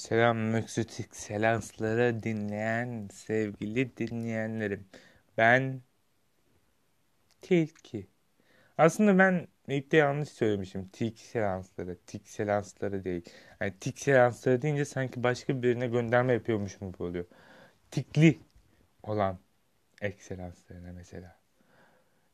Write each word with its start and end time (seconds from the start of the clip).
Selam 0.00 0.36
Möksütik 0.38 1.16
Selansları 1.16 2.22
dinleyen 2.22 3.08
sevgili 3.12 3.96
dinleyenlerim. 3.96 4.88
Ben 5.38 5.82
Tilki. 7.42 8.06
Aslında 8.78 9.18
ben 9.18 9.48
ilk 9.68 9.92
de 9.92 9.96
yanlış 9.96 10.28
söylemişim. 10.28 10.88
Tilki 10.88 11.26
Selansları. 11.26 11.98
Tilki 12.06 12.32
Selansları 12.32 13.04
değil. 13.04 13.24
Yani 13.60 13.74
Tilki 13.80 14.02
Selansları 14.02 14.62
deyince 14.62 14.84
sanki 14.84 15.22
başka 15.22 15.62
birine 15.62 15.86
gönderme 15.86 16.32
yapıyormuşum 16.32 16.92
gibi 16.92 17.02
oluyor. 17.02 17.24
Tikli 17.90 18.40
olan 19.02 19.38
ekselanslarına 20.02 20.92
mesela. 20.92 21.38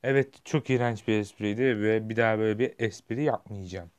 Evet 0.02 0.44
çok 0.44 0.70
iğrenç 0.70 1.08
bir 1.08 1.20
espriydi 1.20 1.80
ve 1.82 2.08
bir 2.08 2.16
daha 2.16 2.38
böyle 2.38 2.58
bir 2.58 2.74
espri 2.78 3.24
yapmayacağım. 3.24 3.90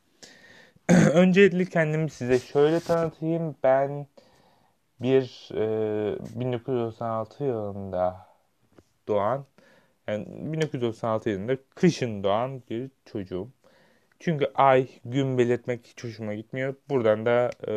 Öncelikle 1.14 1.66
kendimi 1.66 2.10
size 2.10 2.40
şöyle 2.40 2.80
tanıtayım. 2.80 3.56
Ben 3.64 4.08
bir 5.02 5.50
e, 5.54 6.40
1996 6.40 7.44
yılında 7.44 8.28
doğan, 9.08 9.46
yani 10.08 10.26
1996 10.30 11.30
yılında 11.30 11.58
kışın 11.76 12.24
doğan 12.24 12.62
bir 12.70 12.92
çocuğum. 13.06 13.50
Çünkü 14.20 14.52
ay, 14.56 14.88
gün 15.06 15.38
belirtmek 15.38 15.88
hiç 15.88 16.04
hoşuma 16.04 16.34
gitmiyor. 16.34 16.76
Buradan 16.90 17.26
da 17.26 17.50
e, 17.68 17.74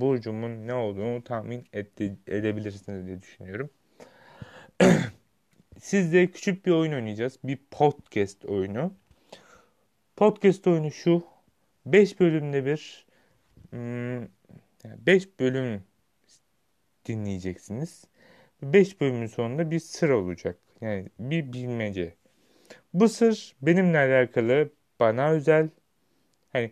burcumun 0.00 0.66
ne 0.66 0.74
olduğunu 0.74 1.24
tahmin 1.24 1.66
ede, 1.72 2.16
edebilirsiniz 2.26 3.06
diye 3.06 3.22
düşünüyorum. 3.22 3.70
Sizle 5.80 6.26
küçük 6.26 6.66
bir 6.66 6.72
oyun 6.72 6.92
oynayacağız. 6.92 7.38
Bir 7.44 7.58
podcast 7.70 8.44
oyunu. 8.44 8.92
Podcast 10.16 10.66
oyunu 10.66 10.90
şu. 10.90 11.33
5 11.86 12.20
bölümde 12.20 12.64
bir 12.64 13.06
5 13.72 15.26
hmm, 15.26 15.32
bölüm 15.40 15.82
dinleyeceksiniz. 17.06 18.04
5 18.62 19.00
bölümün 19.00 19.26
sonunda 19.26 19.70
bir 19.70 19.78
sır 19.78 20.10
olacak. 20.10 20.58
Yani 20.80 21.08
bir 21.18 21.52
bilmece. 21.52 22.14
Bu 22.94 23.08
sır 23.08 23.56
benimle 23.62 23.98
alakalı, 23.98 24.70
bana 25.00 25.30
özel. 25.30 25.68
Hani 26.52 26.70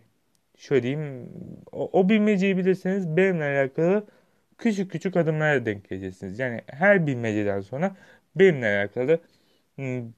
şöyle 0.57 0.83
diyeyim, 0.83 1.29
o, 1.71 1.99
o 1.99 2.09
bilmeceyi 2.09 2.57
bilirseniz 2.57 3.17
benimle 3.17 3.43
alakalı 3.45 4.07
küçük 4.57 4.91
küçük 4.91 5.17
adımlara 5.17 5.65
denk 5.65 5.89
geleceksiniz. 5.89 6.39
Yani 6.39 6.61
her 6.67 7.07
bilmeceden 7.07 7.61
sonra 7.61 7.95
benimle 8.35 8.67
alakalı 8.79 9.19
hmm, 9.75 10.11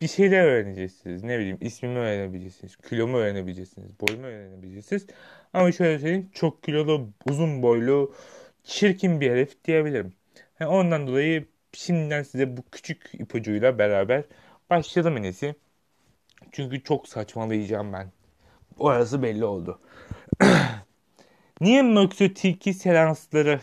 bir 0.00 0.08
şeyler 0.08 0.44
öğreneceksiniz. 0.44 1.24
Ne 1.24 1.38
bileyim 1.38 1.58
ismimi 1.60 1.98
öğrenebileceksiniz. 1.98 2.76
Kilomu 2.76 3.16
öğrenebileceksiniz. 3.16 3.90
Boyumu 4.00 4.26
öğrenebileceksiniz. 4.26 5.06
Ama 5.52 5.72
şöyle 5.72 5.98
söyleyeyim 5.98 6.30
çok 6.34 6.62
kilolu, 6.62 7.08
uzun 7.30 7.62
boylu, 7.62 8.14
çirkin 8.64 9.20
bir 9.20 9.30
herif 9.30 9.64
diyebilirim. 9.64 10.12
Yani 10.60 10.70
ondan 10.70 11.06
dolayı 11.06 11.46
şimdiden 11.72 12.22
size 12.22 12.56
bu 12.56 12.62
küçük 12.72 13.10
ipucuyla 13.14 13.78
beraber 13.78 14.24
başlayalım 14.70 15.16
en. 15.16 15.54
Çünkü 16.52 16.82
çok 16.82 17.08
saçmalayacağım 17.08 17.92
ben. 17.92 18.12
Orası 18.78 19.22
belli 19.22 19.44
oldu. 19.44 19.80
Niye 21.60 21.82
Möksötiki 21.82 22.74
seansları 22.74 23.60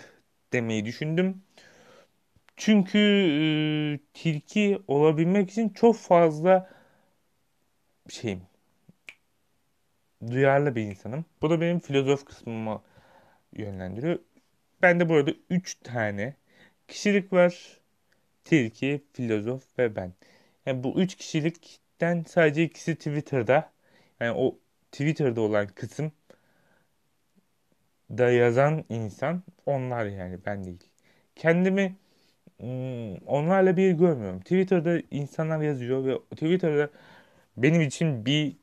demeyi 0.54 0.86
düşündüm? 0.86 1.42
Çünkü 2.58 3.00
e, 3.00 4.00
tilki 4.14 4.82
olabilmek 4.88 5.52
için 5.52 5.70
çok 5.70 5.96
fazla 5.96 6.70
şeyim 8.10 8.42
duyarlı 10.32 10.76
bir 10.76 10.82
insanım. 10.82 11.26
Bu 11.42 11.50
da 11.50 11.62
benim 11.62 11.80
filozof 11.80 12.26
kısmıma 12.26 12.84
yönlendiriyor. 13.54 14.20
Ben 14.82 15.00
de 15.00 15.10
burada 15.10 15.32
3 15.50 15.76
tane 15.76 16.36
kişilik 16.88 17.34
var. 17.34 17.80
Tilki, 18.46 19.04
filozof 19.14 19.80
ve 19.80 19.96
ben. 19.96 20.14
Yani 20.66 20.84
bu 20.84 21.02
3 21.02 21.16
kişilikten 21.16 22.24
sadece 22.28 22.64
ikisi 22.64 22.96
Twitter'da. 22.96 23.72
Yani 24.20 24.32
o 24.38 24.60
Twitter'da 24.92 25.42
olan 25.42 25.68
kısım 25.68 26.12
da 28.10 28.32
yazan 28.32 28.86
insan 28.90 29.44
onlar 29.66 30.06
yani 30.06 30.40
ben 30.46 30.66
değil. 30.66 30.84
Kendimi 31.36 31.96
onlarla 33.26 33.78
bir 33.78 33.92
görmüyorum. 33.92 34.40
Twitter'da 34.40 35.02
insanlar 35.12 35.62
yazıyor 35.62 36.06
ve 36.06 36.20
Twitter'da 36.36 36.90
benim 37.58 37.82
için 37.82 38.26
bir 38.26 38.56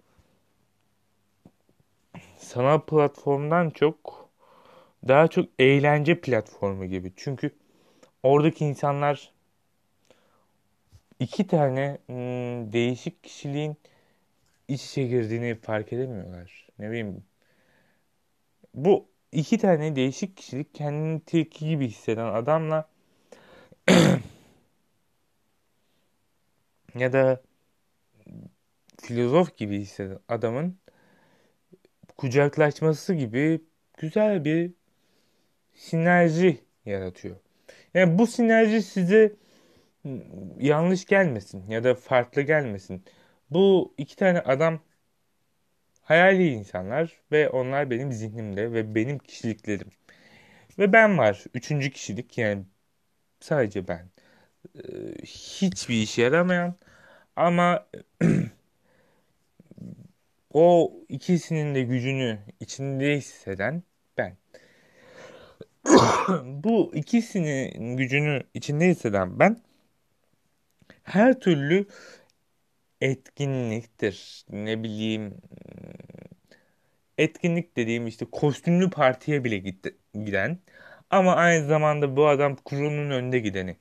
sanal 2.38 2.80
platformdan 2.80 3.70
çok 3.70 4.28
daha 5.08 5.28
çok 5.28 5.48
eğlence 5.58 6.20
platformu 6.20 6.86
gibi. 6.86 7.12
Çünkü 7.16 7.50
oradaki 8.22 8.64
insanlar 8.64 9.32
iki 11.20 11.46
tane 11.46 11.98
hmm, 12.06 12.72
değişik 12.72 13.22
kişiliğin 13.22 13.76
iç 14.68 14.84
içe 14.84 15.02
girdiğini 15.06 15.54
fark 15.54 15.92
edemiyorlar. 15.92 16.68
Ne 16.78 16.90
bileyim. 16.90 17.24
Bu 18.74 19.08
iki 19.32 19.58
tane 19.58 19.96
değişik 19.96 20.36
kişilik 20.36 20.74
kendini 20.74 21.20
tilki 21.20 21.68
gibi 21.68 21.88
hisseden 21.88 22.26
adamla 22.26 22.88
ya 26.94 27.12
da 27.12 27.42
filozof 29.02 29.56
gibi 29.56 29.78
hisseden 29.78 30.18
adamın 30.28 30.78
kucaklaşması 32.16 33.14
gibi 33.14 33.60
güzel 33.98 34.44
bir 34.44 34.72
sinerji 35.74 36.60
yaratıyor. 36.86 37.36
Yani 37.94 38.18
bu 38.18 38.26
sinerji 38.26 38.82
size 38.82 39.36
yanlış 40.58 41.04
gelmesin 41.06 41.70
ya 41.70 41.84
da 41.84 41.94
farklı 41.94 42.42
gelmesin. 42.42 43.04
Bu 43.50 43.94
iki 43.98 44.16
tane 44.16 44.40
adam 44.40 44.80
hayali 46.02 46.48
insanlar 46.48 47.20
ve 47.32 47.48
onlar 47.48 47.90
benim 47.90 48.12
zihnimde 48.12 48.72
ve 48.72 48.94
benim 48.94 49.18
kişiliklerim. 49.18 49.88
Ve 50.78 50.92
ben 50.92 51.18
var. 51.18 51.44
Üçüncü 51.54 51.90
kişilik 51.90 52.38
yani 52.38 52.64
sadece 53.40 53.88
ben. 53.88 54.10
Ee, 54.76 55.14
hiçbir 55.24 56.02
işe 56.02 56.22
yaramayan 56.22 56.74
ama 57.36 57.86
o 60.52 60.92
ikisinin 61.08 61.74
de 61.74 61.82
gücünü 61.82 62.38
içinde 62.60 63.16
hisseden 63.16 63.82
ben. 64.18 64.36
Bu 66.44 66.94
ikisinin 66.94 67.96
gücünü 67.96 68.42
içinde 68.54 68.88
hisseden 68.88 69.38
ben 69.38 69.60
her 71.02 71.40
türlü 71.40 71.86
etkinliktir. 73.00 74.44
Ne 74.50 74.82
bileyim 74.82 75.34
etkinlik 77.18 77.76
dediğim 77.76 78.06
işte 78.06 78.26
kostümlü 78.32 78.90
partiye 78.90 79.44
bile 79.44 79.58
giden 80.14 80.58
ama 81.10 81.34
aynı 81.36 81.66
zamanda 81.66 82.16
bu 82.16 82.28
adam 82.28 82.56
kurunun 82.56 83.10
önünde 83.10 83.38
gideni. 83.38 83.76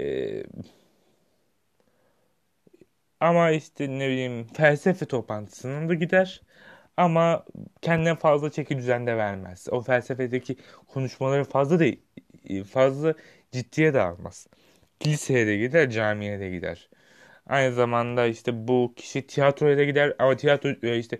Ee, 0.00 0.44
ama 3.20 3.50
işte 3.50 3.88
ne 3.88 4.08
bileyim 4.08 4.46
felsefe 4.54 5.06
toplantısına 5.06 5.88
da 5.88 5.94
gider. 5.94 6.42
Ama 6.96 7.44
kendine 7.82 8.14
fazla 8.16 8.50
çeki 8.50 8.78
düzende 8.78 9.16
vermez. 9.16 9.68
O 9.70 9.80
felsefedeki 9.82 10.56
konuşmaları 10.88 11.44
fazla 11.44 11.80
da 11.80 11.84
fazla 12.64 13.14
ciddiye 13.52 13.94
de 13.94 14.00
almaz. 14.00 14.46
Kiliseye 15.00 15.46
de 15.46 15.56
gider, 15.56 15.90
camiye 15.90 16.40
de 16.40 16.50
gider. 16.50 16.90
Aynı 17.46 17.74
zamanda 17.74 18.26
işte 18.26 18.68
bu 18.68 18.94
kişi 18.96 19.26
tiyatroya 19.26 19.78
da 19.78 19.84
gider 19.84 20.14
ama 20.18 20.36
tiyatro 20.36 20.70
e, 20.82 20.98
işte 20.98 21.18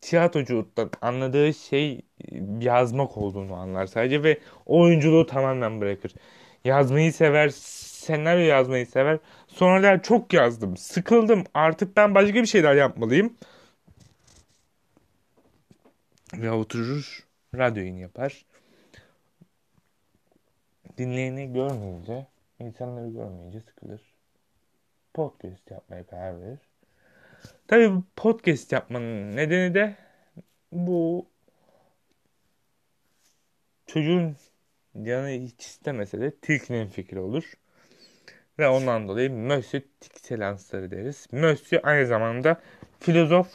tiyatroculuktan 0.00 0.90
anladığı 1.02 1.54
şey 1.54 2.00
yazmak 2.60 3.16
olduğunu 3.16 3.54
anlar 3.54 3.86
sadece 3.86 4.22
ve 4.22 4.38
oyunculuğu 4.66 5.26
tamamen 5.26 5.80
bırakır. 5.80 6.14
Yazmayı 6.64 7.12
sever, 7.12 7.48
senaryo 7.48 8.44
yazmayı 8.44 8.86
sever. 8.86 9.18
Sonra 9.48 9.82
der 9.82 10.02
çok 10.02 10.32
yazdım, 10.32 10.76
sıkıldım 10.76 11.44
artık 11.54 11.96
ben 11.96 12.14
başka 12.14 12.34
bir 12.34 12.46
şeyler 12.46 12.74
yapmalıyım. 12.74 13.36
Ve 16.34 16.50
oturur 16.50 17.26
radyo 17.54 17.82
yapar. 17.82 18.44
Dinleyeni 20.98 21.52
görmeyince, 21.52 22.26
insanları 22.58 23.08
görmeyince 23.08 23.60
sıkılır. 23.60 24.14
Podcast 25.14 25.70
yapmaya 25.70 26.06
karar 26.06 26.42
verir. 26.42 26.69
Tabii 27.70 28.02
podcast 28.16 28.72
yapmanın 28.72 29.36
nedeni 29.36 29.74
de 29.74 29.96
bu 30.72 31.26
çocuğun 33.86 34.36
canı 35.02 35.28
hiç 35.28 35.66
istemese 35.66 36.20
de 36.20 36.36
tilkinin 36.36 36.86
fikri 36.86 37.20
olur. 37.20 37.52
Ve 38.58 38.68
ondan 38.68 39.08
dolayı 39.08 39.30
Monsieur 39.30 39.82
Tixelansları 40.00 40.90
deriz. 40.90 41.28
Monsieur 41.32 41.80
aynı 41.84 42.06
zamanda 42.06 42.60
filozof 43.00 43.48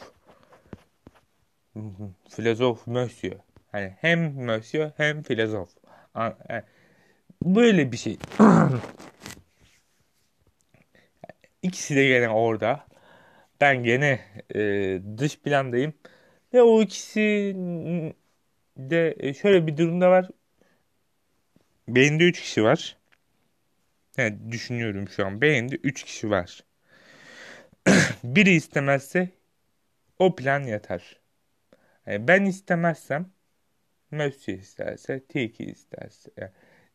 filozof 2.28 2.86
Monsieur. 2.86 3.36
Hani 3.72 3.96
hem 4.00 4.44
monsieur 4.44 4.90
hem 4.96 5.22
filozof. 5.22 5.68
E, 6.50 6.62
böyle 7.42 7.92
bir 7.92 7.96
şey. 7.96 8.18
İkisi 11.62 11.96
de 11.96 12.06
gene 12.06 12.28
orada. 12.28 12.86
Ben 13.60 13.84
gene 13.84 14.20
e, 14.54 14.60
dış 15.18 15.38
plandayım. 15.40 15.94
Ve 16.54 16.62
o 16.62 16.82
ikisi 16.82 17.52
de 18.76 19.16
e, 19.18 19.34
şöyle 19.34 19.66
bir 19.66 19.76
durumda 19.76 20.10
var. 20.10 20.28
Beyinde 21.88 22.24
3 22.24 22.40
kişi 22.40 22.62
var. 22.64 22.96
Yani 24.16 24.52
düşünüyorum 24.52 25.08
şu 25.08 25.26
an. 25.26 25.40
Beyinde 25.40 25.76
3 25.76 26.02
kişi 26.02 26.30
var. 26.30 26.64
Biri 28.24 28.50
istemezse 28.50 29.28
o 30.18 30.36
plan 30.36 30.60
yatar. 30.62 31.20
Yani 32.06 32.28
ben 32.28 32.44
istemezsem 32.44 33.30
Mösyö 34.10 34.54
isterse, 34.54 35.26
Tiki 35.26 35.64
isterse, 35.64 36.30
yani 36.36 36.50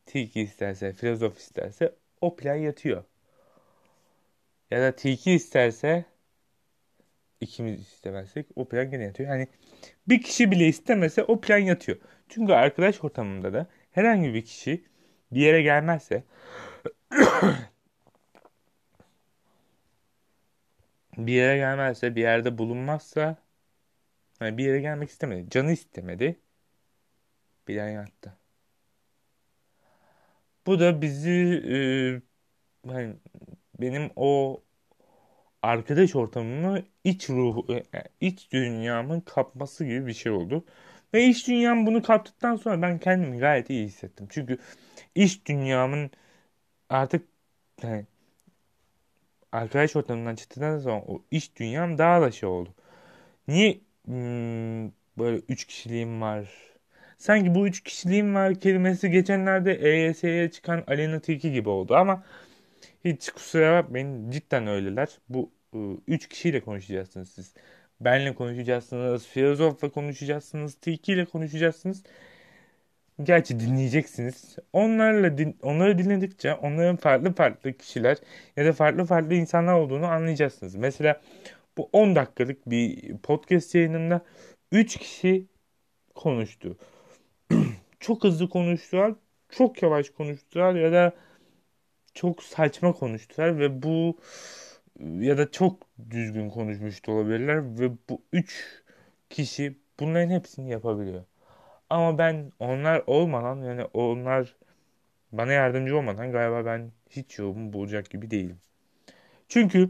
Tiki 0.05 0.41
isterse, 0.41 0.93
filozof 0.93 1.37
isterse 1.37 1.95
o 2.21 2.35
plan 2.35 2.55
yatıyor. 2.55 3.03
Ya 4.71 4.81
da 4.81 4.95
Tiki 4.95 5.31
isterse 5.31 6.05
ikimiz 7.41 7.81
istemezsek 7.81 8.47
o 8.55 8.67
plan 8.69 8.91
gene 8.91 9.03
yatıyor. 9.03 9.29
Yani 9.29 9.47
bir 10.09 10.21
kişi 10.21 10.51
bile 10.51 10.67
istemese 10.67 11.23
o 11.23 11.41
plan 11.41 11.57
yatıyor. 11.57 11.97
Çünkü 12.29 12.53
arkadaş 12.53 13.03
ortamında 13.03 13.53
da 13.53 13.67
herhangi 13.91 14.33
bir 14.33 14.45
kişi 14.45 14.85
bir 15.31 15.41
yere 15.41 15.61
gelmezse 15.61 16.23
bir 21.17 21.33
yere 21.33 21.57
gelmezse 21.57 22.15
bir 22.15 22.21
yerde 22.21 22.57
bulunmazsa 22.57 23.37
hani 24.39 24.57
bir 24.57 24.65
yere 24.65 24.81
gelmek 24.81 25.09
istemedi. 25.09 25.49
Canı 25.49 25.71
istemedi. 25.71 26.39
Plan 27.65 27.89
yattı. 27.89 28.37
Bu 30.65 30.79
da 30.79 31.01
bizi 31.01 31.63
e, 31.73 31.77
hani 32.87 33.15
benim 33.79 34.11
o 34.15 34.61
arkadaş 35.61 36.15
ortamımı 36.15 36.79
iç 37.03 37.29
ruhu, 37.29 37.65
e, 37.73 38.03
iç 38.21 38.51
dünyamın 38.51 39.21
kapması 39.21 39.85
gibi 39.85 40.07
bir 40.07 40.13
şey 40.13 40.31
oldu. 40.31 40.65
Ve 41.13 41.25
iç 41.25 41.47
dünyam 41.47 41.85
bunu 41.85 42.03
kaptıktan 42.03 42.55
sonra 42.55 42.81
ben 42.81 42.99
kendimi 42.99 43.39
gayet 43.39 43.69
iyi 43.69 43.85
hissettim. 43.85 44.27
Çünkü 44.29 44.57
iç 45.15 45.45
dünyamın 45.47 46.11
artık 46.89 47.27
yani 47.83 48.05
arkadaş 49.51 49.95
ortamından 49.95 50.35
çıktıktan 50.35 50.79
sonra 50.79 51.01
o 51.07 51.21
iç 51.31 51.51
dünyam 51.55 51.97
daha 51.97 52.21
da 52.21 52.31
şey 52.31 52.49
oldu. 52.49 52.69
Niye 53.47 53.81
hmm, 54.05 54.91
böyle 55.17 55.37
üç 55.49 55.65
kişiliğim 55.65 56.21
var? 56.21 56.49
Sanki 57.17 57.55
bu 57.55 57.67
üç 57.67 57.83
kişiliğim 57.83 58.35
var 58.35 58.55
kelimesi 58.55 59.11
geçenlerde 59.11 59.73
EYS'ye 59.73 60.51
çıkan 60.51 60.83
Alena 60.87 61.19
Tilki 61.19 61.51
gibi 61.51 61.69
oldu 61.69 61.95
ama 61.95 62.23
hiç 63.05 63.29
kusura 63.31 63.83
bakmayın 63.83 64.31
cidden 64.31 64.67
öyleler. 64.67 65.09
Bu 65.29 65.51
ıı, 65.75 65.97
üç 66.07 66.29
kişiyle 66.29 66.61
konuşacaksınız 66.61 67.29
siz. 67.29 67.53
Benle 68.01 68.35
konuşacaksınız, 68.35 69.27
filozofla 69.27 69.89
konuşacaksınız, 69.91 70.75
Tilki 70.75 71.13
ile 71.13 71.25
konuşacaksınız. 71.25 72.03
Gerçi 73.23 73.59
dinleyeceksiniz. 73.59 74.55
Onlarla 74.73 75.37
din, 75.37 75.57
onları 75.61 75.97
dinledikçe 75.97 76.53
onların 76.53 76.95
farklı 76.95 77.33
farklı 77.33 77.73
kişiler 77.73 78.17
ya 78.57 78.65
da 78.65 78.73
farklı 78.73 79.05
farklı 79.05 79.35
insanlar 79.35 79.73
olduğunu 79.73 80.05
anlayacaksınız. 80.05 80.75
Mesela 80.75 81.21
bu 81.77 81.89
10 81.93 82.15
dakikalık 82.15 82.69
bir 82.69 83.17
podcast 83.17 83.75
yayınında 83.75 84.21
3 84.71 84.97
kişi 84.97 85.45
konuştu. 86.15 86.77
çok 87.99 88.23
hızlı 88.23 88.49
konuştular, 88.49 89.13
çok 89.49 89.83
yavaş 89.83 90.09
konuştular 90.09 90.75
ya 90.75 90.91
da 90.91 91.13
çok 92.13 92.43
saçma 92.43 92.93
konuştular 92.93 93.59
ve 93.59 93.83
bu 93.83 94.17
ya 94.99 95.37
da 95.37 95.51
çok 95.51 95.87
düzgün 96.09 96.49
konuşmuş 96.49 97.07
da 97.07 97.11
olabilirler 97.11 97.79
ve 97.79 97.91
bu 98.09 98.21
üç 98.33 98.65
kişi 99.29 99.77
bunların 99.99 100.29
hepsini 100.29 100.69
yapabiliyor. 100.71 101.23
Ama 101.89 102.17
ben 102.17 102.51
onlar 102.59 103.03
olmadan 103.07 103.61
yani 103.63 103.85
onlar 103.93 104.55
bana 105.31 105.51
yardımcı 105.51 105.97
olmadan 105.97 106.31
galiba 106.31 106.65
ben 106.65 106.91
hiç 107.09 107.39
yolumu 107.39 107.73
bulacak 107.73 108.09
gibi 108.09 108.31
değilim. 108.31 108.59
Çünkü 109.49 109.89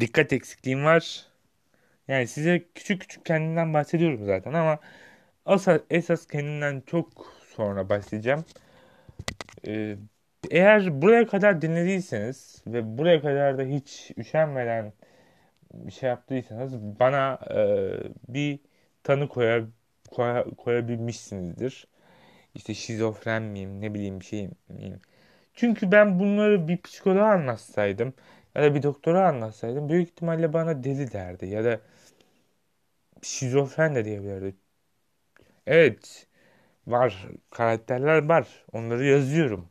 dikkat 0.00 0.32
eksikliğim 0.32 0.84
var. 0.84 1.26
Yani 2.08 2.26
size 2.28 2.64
küçük 2.74 3.00
küçük 3.02 3.26
kendimden 3.26 3.74
bahsediyorum 3.74 4.26
zaten 4.26 4.52
ama 4.52 4.78
asas, 5.46 5.80
esas 5.90 6.26
kendimden 6.26 6.82
çok 6.86 7.34
sonra 7.56 7.88
bahsedeceğim. 7.88 8.44
Ee, 9.66 9.96
eğer 10.50 11.02
buraya 11.02 11.26
kadar 11.26 11.62
dinlediyseniz 11.62 12.62
ve 12.66 12.98
buraya 12.98 13.20
kadar 13.22 13.58
da 13.58 13.62
hiç 13.62 14.10
üşenmeden 14.18 14.92
bir 15.74 15.92
şey 15.92 16.08
yaptıysanız 16.08 16.74
bana 17.00 17.38
e, 17.50 17.58
bir 18.28 18.60
tanı 19.04 19.28
koyar, 19.28 19.64
koy, 20.10 20.44
koyabilmişsinizdir. 20.58 21.88
İşte 22.54 22.74
şizofren 22.74 23.42
miyim 23.42 23.80
ne 23.80 23.94
bileyim 23.94 24.20
bir 24.20 24.24
şey 24.24 24.50
miyim. 24.68 25.00
Çünkü 25.54 25.92
ben 25.92 26.20
bunları 26.20 26.68
bir 26.68 26.82
psikoloğa 26.82 27.32
anlatsaydım 27.32 28.14
ya 28.56 28.62
da 28.62 28.74
bir 28.74 28.82
doktora 28.82 29.28
anlatsaydım 29.28 29.88
büyük 29.88 30.08
ihtimalle 30.08 30.52
bana 30.52 30.84
deli 30.84 31.12
derdi 31.12 31.46
ya 31.46 31.64
da 31.64 31.80
şizofren 33.22 33.94
de 33.94 34.04
diyebilirdi. 34.04 34.54
Evet 35.66 36.26
var 36.86 37.26
karakterler 37.50 38.28
var 38.28 38.64
onları 38.72 39.04
yazıyorum. 39.04 39.70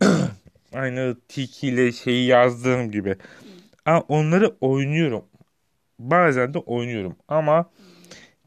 Aynı 0.72 1.16
Tiki 1.28 1.68
ile 1.68 1.92
şeyi 1.92 2.26
yazdığım 2.26 2.90
gibi. 2.90 3.16
Ama 3.84 4.00
onları 4.00 4.56
oynuyorum. 4.60 5.24
Bazen 5.98 6.54
de 6.54 6.58
oynuyorum 6.58 7.16
ama 7.28 7.70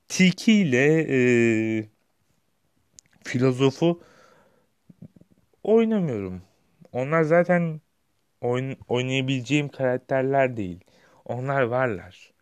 Tiki 0.07 0.53
ile 0.53 1.05
e, 1.09 1.85
filozofu 3.23 4.01
oynamıyorum. 5.63 6.41
Onlar 6.91 7.23
zaten 7.23 7.81
oyn 8.41 8.77
oynayabileceğim 8.87 9.69
karakterler 9.69 10.57
değil. 10.57 10.79
Onlar 11.25 11.61
varlar. 11.61 12.33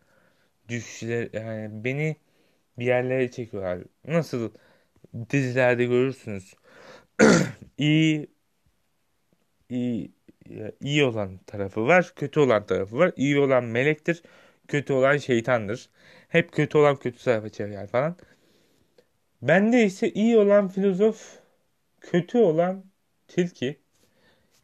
Düşler 0.68 1.28
yani 1.32 1.84
beni 1.84 2.16
bir 2.78 2.86
yerlere 2.86 3.30
çekiyorlar. 3.30 3.78
Nasıl 4.08 4.50
dizilerde 5.30 5.84
görürsünüz. 5.84 6.54
iyi 7.78 8.28
iyi 9.70 10.12
iyi 10.80 11.04
olan 11.04 11.38
tarafı 11.46 11.86
var, 11.86 12.12
kötü 12.16 12.40
olan 12.40 12.66
tarafı 12.66 12.98
var. 12.98 13.12
İyi 13.16 13.38
olan 13.38 13.64
melektir, 13.64 14.22
kötü 14.68 14.92
olan 14.92 15.16
şeytandır. 15.16 15.88
Hep 16.28 16.52
kötü 16.52 16.78
olan 16.78 16.96
kötü 16.96 17.24
tarafa 17.24 17.48
çevirer 17.48 17.86
falan. 17.86 18.16
Bende 19.42 19.84
ise 19.84 20.10
iyi 20.10 20.38
olan 20.38 20.68
filozof, 20.68 21.38
kötü 22.00 22.38
olan 22.38 22.84
tilki. 23.28 23.80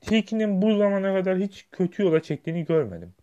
Tilkinin 0.01 0.63
bu 0.63 0.77
zamana 0.77 1.15
kadar 1.15 1.39
hiç 1.39 1.67
kötü 1.73 2.03
yola 2.03 2.23
çektiğini 2.23 2.65
görmedim. 2.65 3.15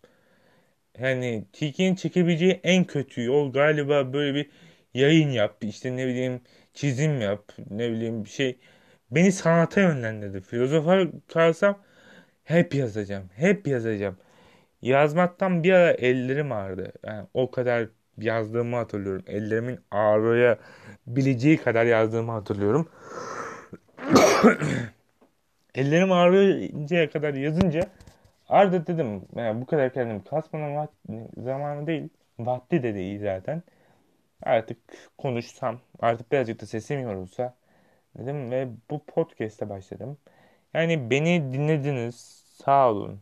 Yani 0.98 1.44
tilkinin 1.52 1.94
çekebileceği 1.94 2.60
en 2.64 2.84
kötü 2.84 3.22
yol 3.22 3.52
galiba 3.52 4.12
böyle 4.12 4.34
bir 4.34 4.50
yayın 4.94 5.30
yap, 5.30 5.56
işte 5.64 5.96
ne 5.96 6.06
bileyim 6.06 6.40
çizim 6.74 7.20
yap, 7.20 7.52
ne 7.70 7.90
bileyim 7.90 8.24
bir 8.24 8.30
şey. 8.30 8.58
Beni 9.10 9.32
sanata 9.32 9.80
yönlendirdi. 9.80 10.40
Filozofa 10.40 11.02
kalsam 11.32 11.78
hep 12.44 12.74
yazacağım, 12.74 13.30
hep 13.36 13.66
yazacağım. 13.66 14.16
Yazmaktan 14.82 15.64
bir 15.64 15.72
ara 15.72 15.90
ellerim 15.92 16.52
ağrıdı. 16.52 16.92
Yani 17.06 17.26
o 17.34 17.50
kadar 17.50 17.88
yazdığımı 18.18 18.76
hatırlıyorum. 18.76 19.24
Ellerimin 19.26 19.78
ağrıyabileceği 19.90 21.56
kadar 21.56 21.84
yazdığımı 21.86 22.32
hatırlıyorum. 22.32 22.88
Ellerim 25.74 26.12
ağrıyıncaya 26.12 27.10
kadar 27.10 27.34
yazınca 27.34 27.82
Arda 28.48 28.86
dedim 28.86 29.22
yani 29.36 29.60
bu 29.60 29.66
kadar 29.66 29.92
kendimi 29.92 30.24
kasmanın 30.24 30.88
zamanı 31.36 31.86
değil. 31.86 32.08
Vakti 32.38 32.82
de 32.82 32.94
değil 32.94 33.20
zaten. 33.22 33.62
Artık 34.42 34.78
konuşsam 35.18 35.80
artık 36.00 36.32
birazcık 36.32 36.60
da 36.62 36.66
sesim 36.66 37.00
yorulsa 37.00 37.54
dedim 38.18 38.50
ve 38.50 38.68
bu 38.90 39.04
podcast'e 39.04 39.68
başladım. 39.68 40.18
Yani 40.74 41.10
beni 41.10 41.52
dinlediniz 41.52 42.44
sağ 42.64 42.90
olun. 42.90 43.20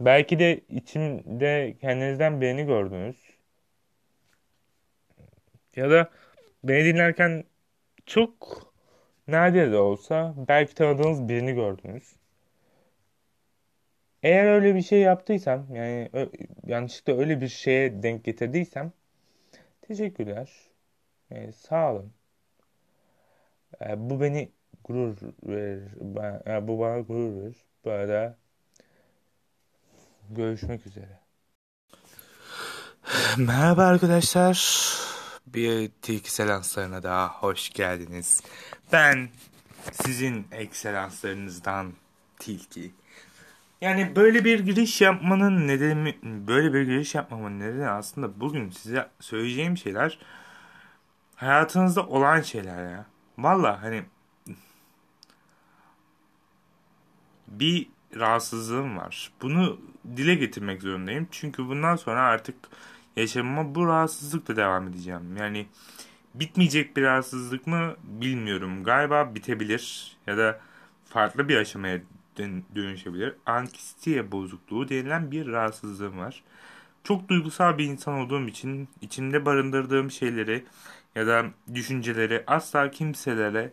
Belki 0.00 0.38
de 0.38 0.60
içimde 0.68 1.76
kendinizden 1.80 2.40
birini 2.40 2.66
gördünüz. 2.66 3.16
Ya 5.76 5.90
da 5.90 6.10
beni 6.64 6.84
dinlerken 6.84 7.44
çok 8.06 8.34
nadir 9.28 9.72
de 9.72 9.78
olsa 9.78 10.34
belki 10.48 10.74
tanıdığınız 10.74 11.28
birini 11.28 11.54
gördünüz. 11.54 12.16
Eğer 14.22 14.46
öyle 14.46 14.74
bir 14.74 14.82
şey 14.82 15.00
yaptıysam 15.00 15.74
yani 15.74 16.10
yanlışlıkla 16.66 17.18
öyle 17.18 17.40
bir 17.40 17.48
şeye 17.48 18.02
denk 18.02 18.24
getirdiysem 18.24 18.92
teşekkürler. 19.82 20.52
E, 21.30 21.52
sağ 21.52 21.92
olun. 21.92 22.12
E, 23.80 24.10
bu 24.10 24.20
beni 24.20 24.52
gurur 24.84 25.16
verir. 25.46 25.92
Ben, 26.00 26.42
e, 26.46 26.68
bu 26.68 26.78
bana 26.78 27.00
gurur 27.00 27.42
verir. 27.42 27.56
Arada 27.86 28.38
görüşmek 30.30 30.86
üzere. 30.86 31.20
Merhaba 33.38 33.84
arkadaşlar. 33.84 34.84
Bir 35.46 35.90
tilki 36.02 36.32
selanslarına 36.32 37.02
daha 37.02 37.28
hoş 37.28 37.70
geldiniz. 37.70 38.42
Ben 38.92 39.28
sizin 39.92 40.46
ekselanslarınızdan 40.52 41.92
tilki. 42.38 42.90
Yani 43.80 44.16
böyle 44.16 44.44
bir 44.44 44.60
giriş 44.60 45.00
yapmanın 45.00 45.68
nedeni, 45.68 46.18
böyle 46.22 46.74
bir 46.74 46.82
giriş 46.82 47.14
yapmamın 47.14 47.60
nedeni 47.60 47.88
aslında 47.88 48.40
bugün 48.40 48.70
size 48.70 49.08
söyleyeceğim 49.20 49.76
şeyler 49.76 50.18
hayatınızda 51.34 52.06
olan 52.06 52.40
şeyler 52.40 52.90
ya. 52.90 53.06
Valla 53.38 53.82
hani 53.82 54.04
bir 57.48 57.88
rahatsızlığım 58.16 58.96
var. 58.96 59.32
Bunu 59.42 59.80
dile 60.16 60.34
getirmek 60.34 60.82
zorundayım. 60.82 61.28
Çünkü 61.30 61.68
bundan 61.68 61.96
sonra 61.96 62.20
artık 62.20 62.56
yaşamıma 63.16 63.74
bu 63.74 63.86
rahatsızlıkla 63.86 64.56
devam 64.56 64.88
edeceğim. 64.88 65.36
Yani 65.36 65.66
bitmeyecek 66.34 66.96
bir 66.96 67.02
rahatsızlık 67.02 67.66
mı 67.66 67.96
bilmiyorum. 68.02 68.84
Galiba 68.84 69.34
bitebilir 69.34 70.16
ya 70.26 70.38
da 70.38 70.60
farklı 71.04 71.48
bir 71.48 71.56
aşamaya 71.56 72.00
dönüşebilir. 72.74 73.34
Anksiye 73.46 74.32
bozukluğu 74.32 74.88
denilen 74.88 75.30
bir 75.30 75.46
rahatsızlığım 75.46 76.18
var. 76.18 76.42
Çok 77.04 77.28
duygusal 77.28 77.78
bir 77.78 77.84
insan 77.84 78.14
olduğum 78.14 78.48
için 78.48 78.88
içimde 79.00 79.46
barındırdığım 79.46 80.10
şeyleri 80.10 80.64
ya 81.14 81.26
da 81.26 81.46
düşünceleri 81.74 82.44
asla 82.46 82.90
kimselere 82.90 83.72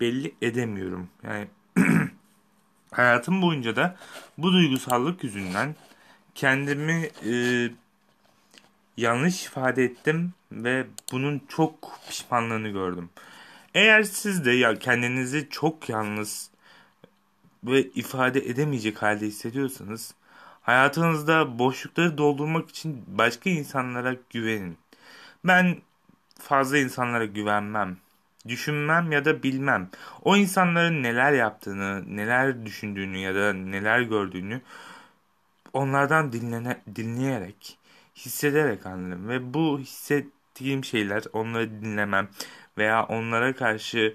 belli 0.00 0.34
edemiyorum. 0.42 1.08
Yani 1.22 1.48
hayatım 2.90 3.42
boyunca 3.42 3.76
da 3.76 3.96
bu 4.38 4.52
duygusallık 4.52 5.24
yüzünden 5.24 5.76
kendimi 6.34 7.10
e, 7.26 7.34
yanlış 8.96 9.46
ifade 9.46 9.84
ettim 9.84 10.32
ve 10.52 10.86
bunun 11.12 11.42
çok 11.48 11.98
pişmanlığını 12.08 12.68
gördüm. 12.68 13.10
Eğer 13.74 14.02
siz 14.02 14.44
de 14.44 14.50
ya 14.50 14.78
kendinizi 14.78 15.48
çok 15.50 15.88
yalnız 15.88 16.50
ve 17.64 17.82
ifade 17.82 18.40
edemeyecek 18.40 19.02
halde 19.02 19.26
hissediyorsanız 19.26 20.14
hayatınızda 20.62 21.58
boşlukları 21.58 22.18
doldurmak 22.18 22.68
için 22.70 23.04
başka 23.06 23.50
insanlara 23.50 24.16
güvenin. 24.30 24.78
Ben 25.44 25.76
fazla 26.40 26.78
insanlara 26.78 27.24
güvenmem. 27.24 27.96
Düşünmem 28.48 29.12
ya 29.12 29.24
da 29.24 29.42
bilmem. 29.42 29.90
O 30.22 30.36
insanların 30.36 31.02
neler 31.02 31.32
yaptığını, 31.32 32.16
neler 32.16 32.66
düşündüğünü 32.66 33.18
ya 33.18 33.34
da 33.34 33.52
neler 33.52 34.00
gördüğünü 34.00 34.60
onlardan 35.72 36.32
dinlene, 36.32 36.80
dinleyerek, 36.96 37.78
hissederek 38.16 38.86
anlarım. 38.86 39.28
Ve 39.28 39.54
bu 39.54 39.78
hissettiğim 39.78 40.84
şeyler, 40.84 41.24
onları 41.32 41.70
dinlemem 41.70 42.28
veya 42.78 43.04
onlara 43.04 43.54
karşı 43.54 44.14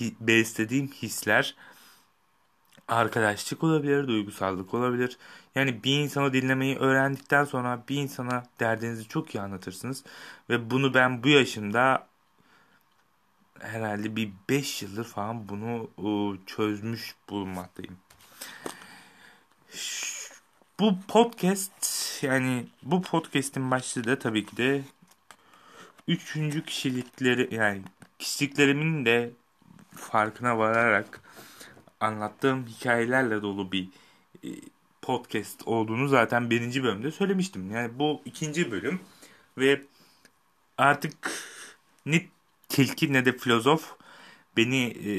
hi, 0.00 0.14
beslediğim 0.20 0.86
hisler 0.86 1.54
arkadaşlık 2.88 3.64
olabilir, 3.64 4.08
duygusallık 4.08 4.74
olabilir. 4.74 5.18
Yani 5.54 5.84
bir 5.84 5.98
insanı 5.98 6.32
dinlemeyi 6.32 6.76
öğrendikten 6.78 7.44
sonra 7.44 7.82
bir 7.88 7.96
insana 7.96 8.42
derdinizi 8.60 9.08
çok 9.08 9.34
iyi 9.34 9.40
anlatırsınız. 9.40 10.04
Ve 10.50 10.70
bunu 10.70 10.94
ben 10.94 11.22
bu 11.22 11.28
yaşımda 11.28 12.06
herhalde 13.60 14.16
bir 14.16 14.30
5 14.50 14.82
yıldır 14.82 15.04
falan 15.04 15.48
bunu 15.48 15.90
çözmüş 16.46 17.14
bulunmaktayım. 17.28 17.96
Bu 20.80 20.94
podcast 21.08 21.72
yani 22.22 22.66
bu 22.82 23.02
podcast'in 23.02 23.70
başlığı 23.70 24.04
da 24.04 24.18
tabii 24.18 24.46
ki 24.46 24.56
de 24.56 24.82
üçüncü 26.08 26.64
kişilikleri 26.64 27.54
yani 27.54 27.82
kişiliklerimin 28.18 29.04
de 29.04 29.30
farkına 29.96 30.58
vararak 30.58 31.20
anlattığım 32.00 32.66
hikayelerle 32.66 33.42
dolu 33.42 33.72
bir 33.72 33.88
e, 34.44 34.48
podcast 35.02 35.68
olduğunu 35.68 36.08
zaten 36.08 36.50
birinci 36.50 36.82
bölümde 36.82 37.10
söylemiştim. 37.10 37.70
Yani 37.70 37.98
bu 37.98 38.22
ikinci 38.24 38.70
bölüm 38.70 39.00
ve 39.58 39.82
artık 40.78 41.30
ne 42.06 42.26
tilki 42.68 43.12
ne 43.12 43.24
de 43.24 43.32
filozof 43.36 43.96
beni 44.56 44.84
e, 44.86 45.12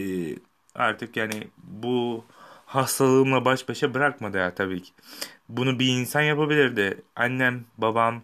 artık 0.76 1.18
yani 1.18 1.48
bu 1.58 2.26
hastalığımla 2.66 3.46
baş 3.46 3.70
başa 3.70 3.94
bırakmadı 3.94 4.38
ya 4.38 4.56
tabii 4.56 4.82
ki. 4.82 4.92
Bunu 5.50 5.80
bir 5.80 5.88
insan 5.88 6.22
yapabilirdi. 6.22 7.02
Annem, 7.16 7.66
babam 7.78 8.24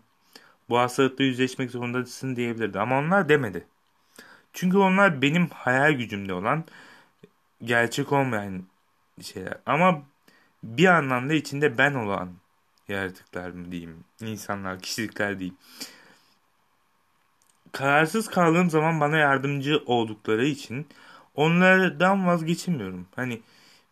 bu 0.69 0.79
hastalıkla 0.79 1.23
yüzleşmek 1.23 1.71
zorundasın 1.71 2.35
diyebilirdi. 2.35 2.79
Ama 2.79 2.99
onlar 2.99 3.29
demedi. 3.29 3.67
Çünkü 4.53 4.77
onlar 4.77 5.21
benim 5.21 5.49
hayal 5.49 5.91
gücümde 5.91 6.33
olan 6.33 6.63
gerçek 7.63 8.11
olmayan 8.11 8.63
şeyler. 9.21 9.57
Ama 9.65 10.03
bir 10.63 10.85
anlamda 10.85 11.33
içinde 11.33 11.77
ben 11.77 11.93
olan 11.93 12.29
yaratıklar 12.87 13.49
mı 13.49 13.71
diyeyim, 13.71 14.03
insanlar, 14.21 14.79
kişilikler 14.79 15.39
diyeyim. 15.39 15.57
Kararsız 17.71 18.27
kaldığım 18.27 18.69
zaman 18.69 18.99
bana 18.99 19.17
yardımcı 19.17 19.83
oldukları 19.85 20.45
için 20.45 20.87
onlardan 21.35 22.27
vazgeçemiyorum. 22.27 23.07
Hani 23.15 23.41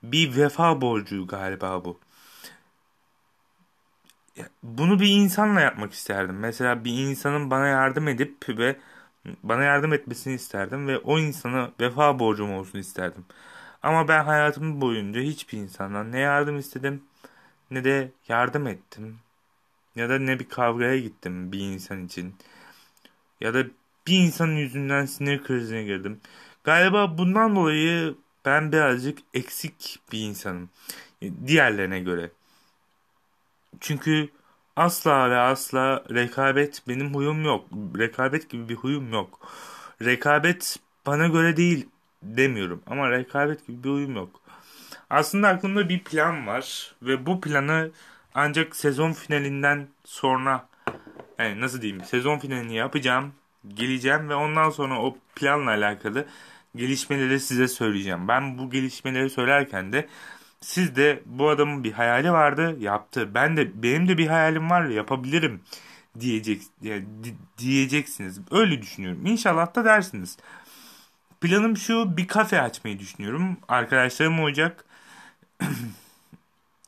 bir 0.04 0.38
vefa 0.38 0.82
borcu 0.82 1.28
galiba 1.28 1.86
bu. 1.86 2.00
Bunu 4.64 5.00
bir 5.00 5.08
insanla 5.10 5.62
yapmak 5.62 5.94
isterdim. 5.94 6.40
Mesela 6.40 6.86
bir 6.86 7.10
insanın 7.10 7.52
bana 7.52 7.68
yardım 7.68 8.08
edip 8.08 8.50
ve 8.50 8.76
bana 9.44 9.64
yardım 9.64 9.94
etmesini 9.94 10.34
isterdim 10.34 10.88
ve 10.88 10.98
o 10.98 11.20
insana 11.20 11.72
vefa 11.80 12.20
borcum 12.20 12.54
olsun 12.54 12.80
isterdim. 12.80 13.26
Ama 13.84 14.08
ben 14.08 14.24
hayatım 14.24 14.82
boyunca 14.82 15.22
hiçbir 15.22 15.58
insandan 15.58 16.12
ne 16.12 16.20
yardım 16.20 16.60
istedim 16.60 17.04
ne 17.72 17.84
de 17.84 18.12
yardım 18.28 18.68
ettim. 18.68 19.20
Ya 19.96 20.10
da 20.10 20.20
ne 20.20 20.40
bir 20.40 20.50
kavgaya 20.50 21.00
gittim 21.00 21.52
bir 21.52 21.60
insan 21.60 22.06
için. 22.06 22.36
Ya 23.42 23.54
da 23.54 23.66
bir 24.08 24.20
insanın 24.20 24.56
yüzünden 24.58 25.06
sinir 25.06 25.44
krizine 25.44 25.84
girdim. 25.84 26.22
Galiba 26.64 27.18
bundan 27.18 27.56
dolayı 27.56 28.16
ben 28.46 28.72
birazcık 28.72 29.20
eksik 29.34 30.00
bir 30.12 30.20
insanım. 30.20 30.70
Diğerlerine 31.48 32.00
göre. 32.00 32.32
Çünkü 33.80 34.30
asla 34.76 35.30
ve 35.30 35.38
asla 35.38 36.04
rekabet 36.14 36.84
benim 36.88 37.14
huyum 37.16 37.46
yok. 37.46 37.68
Rekabet 37.98 38.50
gibi 38.50 38.70
bir 38.70 38.76
huyum 38.76 39.14
yok. 39.14 39.40
Rekabet 40.02 40.78
bana 41.06 41.28
göre 41.28 41.58
değil 41.58 41.90
demiyorum 42.24 42.82
ama 42.88 43.12
rekabet 43.12 43.68
gibi 43.68 43.84
bir 43.84 43.90
uyum 43.90 44.16
yok. 44.16 44.42
Aslında 45.10 45.48
aklımda 45.48 45.90
bir 45.90 46.04
plan 46.04 46.48
var 46.48 46.96
ve 47.02 47.26
bu 47.26 47.42
planı 47.42 47.92
ancak 48.36 48.76
sezon 48.76 49.14
finalinden 49.14 49.88
sonra 50.06 50.68
yani 51.40 51.62
nasıl 51.62 51.82
diyeyim 51.82 52.04
sezon 52.04 52.40
finalini 52.40 52.76
yapacağım, 52.76 53.34
geleceğim 53.74 54.30
ve 54.30 54.36
ondan 54.36 54.70
sonra 54.70 55.02
o 55.02 55.18
planla 55.36 55.72
alakalı 55.72 56.26
gelişmeleri 56.76 57.40
size 57.40 57.68
söyleyeceğim. 57.68 58.28
Ben 58.28 58.58
bu 58.58 58.70
gelişmeleri 58.70 59.30
söylerken 59.30 59.94
de 59.94 60.08
siz 60.62 60.96
de 60.96 61.24
bu 61.26 61.50
adamın 61.50 61.84
bir 61.84 61.92
hayali 61.92 62.32
vardı, 62.32 62.76
yaptı. 62.80 63.34
Ben 63.34 63.58
de 63.58 63.84
benim 63.84 64.08
de 64.08 64.18
bir 64.18 64.28
hayalim 64.28 64.70
var, 64.70 64.86
yapabilirim 64.86 65.62
diyecek 66.20 66.62
diyeceksiniz. 67.58 68.40
Öyle 68.52 68.82
düşünüyorum. 68.82 69.26
İnşallah 69.26 69.76
da 69.76 69.86
dersiniz. 69.86 70.38
Planım 71.42 71.78
şu 71.78 72.18
bir 72.18 72.28
kafe 72.28 72.62
açmayı 72.62 73.00
düşünüyorum. 73.00 73.58
Arkadaşlarım 73.68 74.40
olacak. 74.40 74.86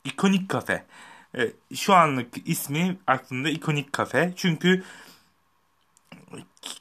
İkonik 0.05 0.49
kafe. 0.49 0.85
Evet, 1.33 1.55
şu 1.75 1.93
anlık 1.93 2.49
ismi 2.49 2.97
aklımda 3.07 3.49
ikonik 3.49 3.93
kafe. 3.93 4.33
Çünkü 4.35 4.83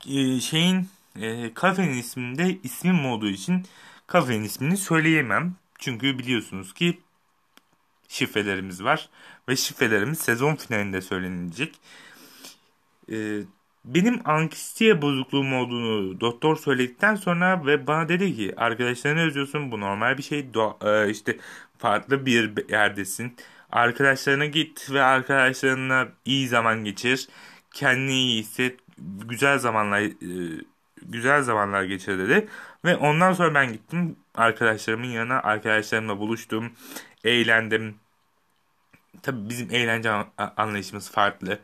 e, 0.09 0.41
şeyin 0.41 0.89
e, 1.17 1.55
kafenin 1.55 1.99
isminde 1.99 2.59
ismim 2.62 3.07
olduğu 3.07 3.29
için 3.29 3.67
kafenin 4.07 4.45
ismini 4.45 4.77
söyleyemem. 4.77 5.55
Çünkü 5.79 6.19
biliyorsunuz 6.19 6.75
ki 6.75 7.00
şifrelerimiz 8.09 8.85
var 8.85 9.09
ve 9.49 9.57
şifrelerimiz 9.57 10.19
sezon 10.19 10.57
finalinde 10.57 11.00
söylenilecek. 11.03 11.75
E, 13.12 13.41
benim 13.84 14.20
anksiye 14.25 15.02
bozukluğum 15.02 15.54
olduğunu 15.54 16.20
doktor 16.20 16.56
söyledikten 16.56 17.14
sonra 17.14 17.66
ve 17.66 17.87
bana 17.87 18.08
dedi 18.08 18.37
ki 18.37 18.54
arkadaşlarını 18.56 19.20
özlüyorsun 19.20 19.72
bu 19.72 19.80
normal 19.80 20.18
bir 20.18 20.22
şey 20.22 20.40
Do- 20.40 21.06
e, 21.06 21.10
işte 21.10 21.38
farklı 21.78 22.26
bir 22.26 22.68
yerdesin 22.70 23.37
arkadaşlarına 23.72 24.46
git 24.46 24.90
ve 24.90 25.02
arkadaşlarına 25.02 26.08
iyi 26.25 26.49
zaman 26.49 26.84
geçir 26.84 27.28
kendini 27.75 28.12
iyi 28.12 28.42
hisset 28.42 28.80
güzel 29.28 29.58
zamanlar 29.58 30.00
e, 30.00 30.64
güzel 31.02 31.42
zamanlar 31.42 31.82
geçir 31.82 32.18
dedi. 32.18 32.49
Ve 32.84 32.96
ondan 32.96 33.32
sonra 33.32 33.54
ben 33.54 33.72
gittim 33.72 34.16
arkadaşlarımın 34.34 35.06
yanına. 35.06 35.40
Arkadaşlarımla 35.42 36.18
buluştum. 36.18 36.72
Eğlendim. 37.25 37.96
Tabii 39.22 39.49
bizim 39.49 39.75
eğlence 39.75 40.10
anlayışımız 40.56 41.10
farklı. 41.10 41.58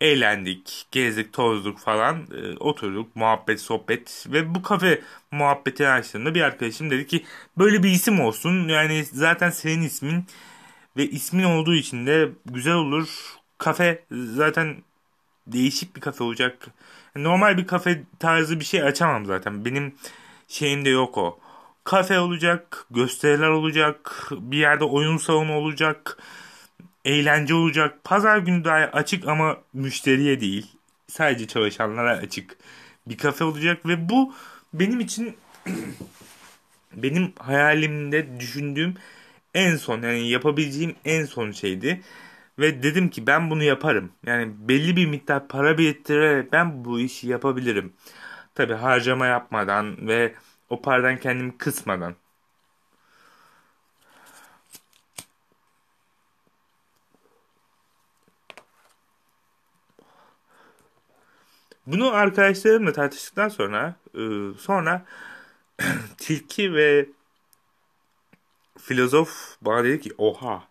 Eğlendik, 0.00 0.86
gezdik, 0.90 1.32
tozduk 1.32 1.78
falan. 1.78 2.26
E, 2.34 2.56
oturduk, 2.58 3.16
muhabbet, 3.16 3.60
sohbet. 3.60 4.26
Ve 4.32 4.54
bu 4.54 4.62
kafe 4.62 5.02
muhabbeti 5.30 5.88
açtığında 5.88 6.34
bir 6.34 6.40
arkadaşım 6.42 6.90
dedi 6.90 7.06
ki 7.06 7.24
böyle 7.58 7.82
bir 7.82 7.90
isim 7.90 8.20
olsun. 8.20 8.68
Yani 8.68 9.04
zaten 9.04 9.50
senin 9.50 9.82
ismin 9.82 10.26
ve 10.96 11.06
ismin 11.10 11.44
olduğu 11.44 11.74
için 11.74 12.06
de 12.06 12.28
güzel 12.46 12.74
olur. 12.74 13.08
Kafe 13.58 14.04
zaten 14.12 14.76
değişik 15.46 15.96
bir 15.96 16.00
kafe 16.00 16.24
olacak. 16.24 16.66
Normal 17.16 17.58
bir 17.58 17.66
kafe 17.66 18.02
tarzı 18.18 18.60
bir 18.60 18.64
şey 18.64 18.82
açamam 18.82 19.26
zaten. 19.26 19.64
Benim 19.64 19.94
şeyimde 20.48 20.90
yok 20.90 21.18
o. 21.18 21.38
Kafe 21.84 22.18
olacak, 22.18 22.86
gösteriler 22.90 23.48
olacak, 23.48 24.28
bir 24.30 24.58
yerde 24.58 24.84
oyun 24.84 25.16
salonu 25.16 25.52
olacak, 25.54 26.18
eğlence 27.04 27.54
olacak. 27.54 28.04
Pazar 28.04 28.38
günü 28.38 28.64
dahi 28.64 28.86
açık 28.86 29.28
ama 29.28 29.56
müşteriye 29.72 30.40
değil. 30.40 30.66
Sadece 31.08 31.46
çalışanlara 31.46 32.10
açık 32.10 32.56
bir 33.06 33.18
kafe 33.18 33.44
olacak 33.44 33.86
ve 33.86 34.08
bu 34.08 34.34
benim 34.74 35.00
için 35.00 35.36
benim 36.92 37.32
hayalimde 37.38 38.40
düşündüğüm 38.40 38.94
en 39.54 39.76
son 39.76 40.02
yani 40.02 40.28
yapabileceğim 40.28 40.94
en 41.04 41.24
son 41.24 41.50
şeydi. 41.52 42.02
Ve 42.58 42.82
dedim 42.82 43.10
ki 43.10 43.26
ben 43.26 43.50
bunu 43.50 43.62
yaparım. 43.64 44.12
Yani 44.26 44.52
belli 44.58 44.96
bir 44.96 45.06
miktar 45.06 45.48
para 45.48 45.78
biriktirerek 45.78 46.52
ben 46.52 46.84
bu 46.84 47.00
işi 47.00 47.28
yapabilirim. 47.28 47.92
Tabi 48.54 48.74
harcama 48.74 49.26
yapmadan 49.26 50.08
ve 50.08 50.34
o 50.70 50.82
paradan 50.82 51.18
kendimi 51.20 51.58
kısmadan. 51.58 52.14
Bunu 61.86 62.12
arkadaşlarımla 62.12 62.92
tartıştıktan 62.92 63.48
sonra 63.48 63.94
e, 64.14 64.22
sonra 64.58 65.04
tilki 66.16 66.74
ve 66.74 67.08
filozof 68.78 69.56
bana 69.62 69.84
dedi 69.84 70.00
ki 70.00 70.14
oha 70.18 70.64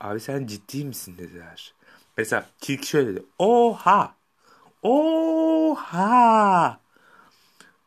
abi 0.00 0.20
sen 0.20 0.46
ciddi 0.46 0.84
misin 0.84 1.18
dediler. 1.18 1.74
Mesela 2.16 2.46
tilki 2.60 2.86
şöyle 2.86 3.10
dedi 3.12 3.22
oha 3.38 4.14
oha 4.82 6.80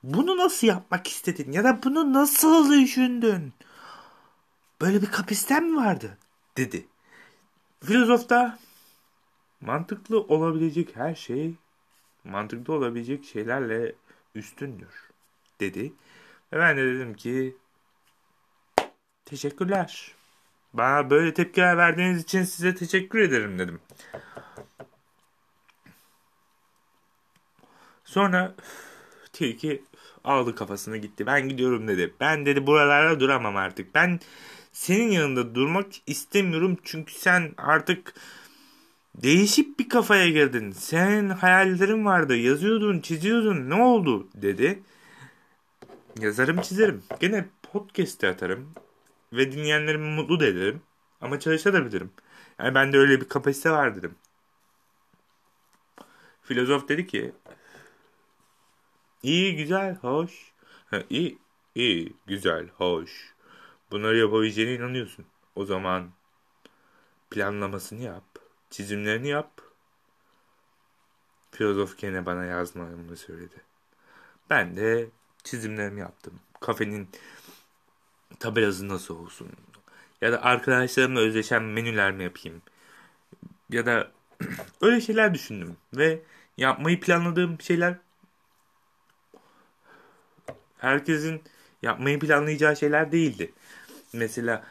bunu 0.03 0.37
nasıl 0.37 0.67
yapmak 0.67 1.07
istedin 1.07 1.51
ya 1.51 1.63
da 1.63 1.83
bunu 1.83 2.13
nasıl 2.13 2.71
düşündün? 2.81 3.53
Böyle 4.81 5.01
bir 5.01 5.11
kapisten 5.11 5.63
mi 5.63 5.77
vardı? 5.77 6.17
dedi. 6.59 6.85
Filozof 7.83 8.29
da 8.29 8.59
mantıklı 9.61 10.21
olabilecek 10.21 10.95
her 10.95 11.15
şey 11.15 11.53
mantıklı 12.23 12.73
olabilecek 12.73 13.25
şeylerle 13.25 13.95
üstündür 14.35 15.09
dedi. 15.59 15.93
Ve 16.53 16.59
ben 16.59 16.77
de 16.77 16.85
dedim 16.85 17.13
ki 17.13 17.55
teşekkürler. 19.25 20.15
Bana 20.73 21.09
böyle 21.09 21.33
tepkiler 21.33 21.77
verdiğiniz 21.77 22.23
için 22.23 22.43
size 22.43 22.75
teşekkür 22.75 23.19
ederim 23.19 23.59
dedim. 23.59 23.79
Sonra 28.03 28.55
tilki 29.33 29.83
aldı 30.23 30.55
kafasını 30.55 30.97
gitti. 30.97 31.25
Ben 31.25 31.49
gidiyorum 31.49 31.87
dedi. 31.87 32.13
Ben 32.19 32.45
dedi 32.45 32.67
buralarda 32.67 33.19
duramam 33.19 33.55
artık. 33.57 33.95
Ben 33.95 34.19
senin 34.71 35.11
yanında 35.11 35.55
durmak 35.55 35.87
istemiyorum 36.07 36.77
çünkü 36.83 37.13
sen 37.13 37.53
artık 37.57 38.13
değişik 39.15 39.79
bir 39.79 39.89
kafaya 39.89 40.29
girdin. 40.29 40.71
Senin 40.71 41.29
hayallerin 41.29 42.05
vardı. 42.05 42.35
Yazıyordun, 42.35 42.99
çiziyordun. 42.99 43.69
Ne 43.69 43.75
oldu? 43.75 44.27
dedi. 44.35 44.83
Yazarım, 46.19 46.61
çizerim. 46.61 47.03
Gene 47.19 47.45
podcast'te 47.63 48.29
atarım. 48.29 48.73
Ve 49.33 49.51
dinleyenlerimi 49.51 50.07
mutlu 50.07 50.39
da 50.39 50.45
ederim. 50.45 50.81
Ama 51.21 51.39
çalışabilirim. 51.39 52.11
Yani 52.59 52.75
bende 52.75 52.97
öyle 52.97 53.21
bir 53.21 53.29
kapasite 53.29 53.71
var 53.71 53.95
dedim. 53.95 54.15
Filozof 56.43 56.89
dedi 56.89 57.07
ki 57.07 57.33
İyi, 59.23 59.55
güzel, 59.55 59.95
hoş. 59.95 60.51
Ha, 60.91 61.03
iyi, 61.09 61.37
iyi, 61.75 62.13
güzel, 62.27 62.67
hoş. 62.67 63.33
Bunları 63.91 64.17
yapabileceğine 64.17 64.73
inanıyorsun. 64.73 65.25
O 65.55 65.65
zaman 65.65 66.09
planlamasını 67.31 68.01
yap. 68.01 68.23
Çizimlerini 68.69 69.27
yap. 69.27 69.61
Filozof 71.51 71.97
gene 71.97 72.25
bana 72.25 72.45
yazmamı 72.45 73.17
söyledi. 73.17 73.55
Ben 74.49 74.77
de 74.77 75.09
çizimlerimi 75.43 75.99
yaptım. 75.99 76.39
Kafenin 76.59 77.09
tabelası 78.39 78.89
nasıl 78.89 79.19
olsun? 79.19 79.49
Ya 80.21 80.31
da 80.31 80.43
arkadaşlarımla 80.43 81.19
özleşen 81.19 81.63
menüler 81.63 82.11
mi 82.11 82.23
yapayım? 82.23 82.61
Ya 83.69 83.85
da 83.85 84.11
öyle 84.81 85.01
şeyler 85.01 85.33
düşündüm. 85.33 85.77
Ve 85.93 86.19
yapmayı 86.57 86.99
planladığım 86.99 87.61
şeyler 87.61 87.95
herkesin 90.77 91.43
yapmayı 91.81 92.19
planlayacağı 92.19 92.75
şeyler 92.75 93.11
değildi. 93.11 93.53
Mesela 94.13 94.65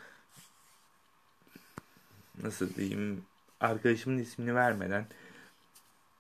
nasıl 2.43 2.75
diyeyim 2.75 3.25
arkadaşımın 3.61 4.19
ismini 4.19 4.55
vermeden 4.55 5.07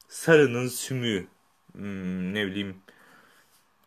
sarının 0.08 0.68
sümüğü 0.68 1.26
hmm, 1.72 2.34
ne 2.34 2.46
bileyim 2.46 2.76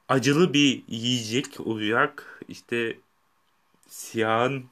acılı 0.10 0.54
bir 0.54 0.84
yiyecek 0.88 1.60
olacak 1.60 2.42
işte 2.48 2.98
siyahın 3.88 4.66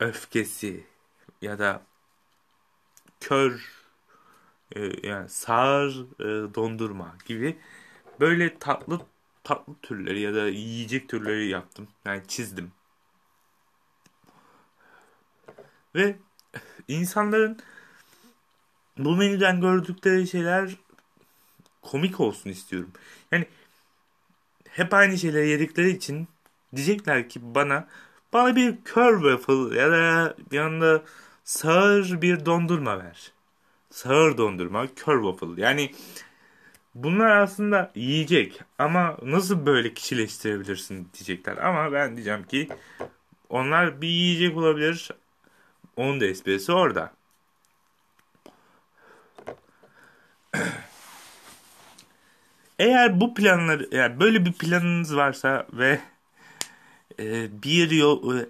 öfkesi 0.00 0.86
ya 1.42 1.58
da 1.58 1.82
kör 3.20 3.78
e, 4.76 5.08
yani 5.08 5.28
sağır 5.28 6.06
e, 6.20 6.54
dondurma 6.54 7.16
gibi 7.26 7.58
böyle 8.20 8.58
tatlı 8.58 9.00
tatlı 9.44 9.74
türleri 9.82 10.20
ya 10.20 10.34
da 10.34 10.48
yiyecek 10.48 11.08
türleri 11.08 11.48
yaptım. 11.48 11.88
Yani 12.04 12.22
çizdim. 12.28 12.72
Ve 15.94 16.16
insanların 16.88 17.58
bu 18.98 19.16
menüden 19.16 19.60
gördükleri 19.60 20.28
şeyler 20.28 20.76
komik 21.82 22.20
olsun 22.20 22.50
istiyorum. 22.50 22.90
Yani 23.32 23.46
hep 24.68 24.94
aynı 24.94 25.18
şeyleri 25.18 25.48
yedikleri 25.48 25.90
için 25.90 26.28
diyecekler 26.76 27.28
ki 27.28 27.40
bana 27.54 27.88
bana 28.32 28.56
bir 28.56 28.76
kör 28.84 29.14
waffle 29.20 29.78
ya 29.80 29.90
da 29.90 30.34
anda 30.64 31.02
sağır 31.44 32.22
bir 32.22 32.46
dondurma 32.46 32.98
ver. 32.98 33.32
Sağır 33.90 34.38
dondurma, 34.38 34.86
kör 34.96 35.22
waffle. 35.22 35.62
Yani 35.62 35.92
bunlar 36.94 37.36
aslında 37.36 37.92
yiyecek 37.94 38.60
ama 38.78 39.16
nasıl 39.22 39.66
böyle 39.66 39.94
kişileştirebilirsin 39.94 41.08
diyecekler. 41.14 41.56
Ama 41.56 41.92
ben 41.92 42.16
diyeceğim 42.16 42.42
ki 42.42 42.68
onlar 43.48 44.02
bir 44.02 44.08
yiyecek 44.08 44.56
olabilir 44.56 45.10
onun 45.98 46.20
da 46.20 46.26
esprisi 46.26 46.72
orada. 46.72 47.12
Eğer 52.78 53.20
bu 53.20 53.34
planları 53.34 53.88
yani 53.92 54.20
böyle 54.20 54.46
bir 54.46 54.52
planınız 54.52 55.16
varsa 55.16 55.66
ve 55.72 56.00
e, 57.20 57.48
bir 57.62 57.90
yol 57.90 58.36
e, 58.36 58.46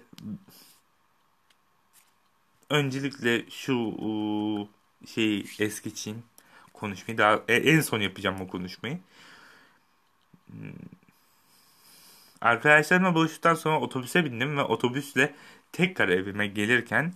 öncelikle 2.69 3.49
şu 3.49 3.73
e, 3.99 5.07
şeyi 5.07 5.45
es 5.59 5.81
geçeyim 5.81 6.23
konuşmayı 6.73 7.17
daha 7.17 7.39
e, 7.47 7.55
en 7.55 7.81
son 7.81 7.99
yapacağım 7.99 8.41
o 8.41 8.47
konuşmayı. 8.47 8.99
Arkadaşlarımla 12.41 13.15
buluştuktan 13.15 13.55
sonra 13.55 13.79
otobüse 13.79 14.25
bindim 14.25 14.57
ve 14.57 14.61
otobüsle 14.61 15.35
tekrar 15.71 16.09
evime 16.09 16.47
gelirken 16.47 17.13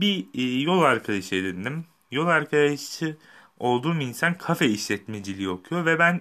bir 0.00 0.26
e, 0.34 0.42
yol 0.62 0.82
arkadaşı 0.82 1.34
edindim. 1.34 1.84
Yol 2.10 2.26
arkadaşı 2.26 3.16
olduğum 3.58 4.00
insan 4.00 4.38
kafe 4.38 4.66
işletmeciliği 4.68 5.48
okuyor 5.48 5.86
ve 5.86 5.98
ben 5.98 6.20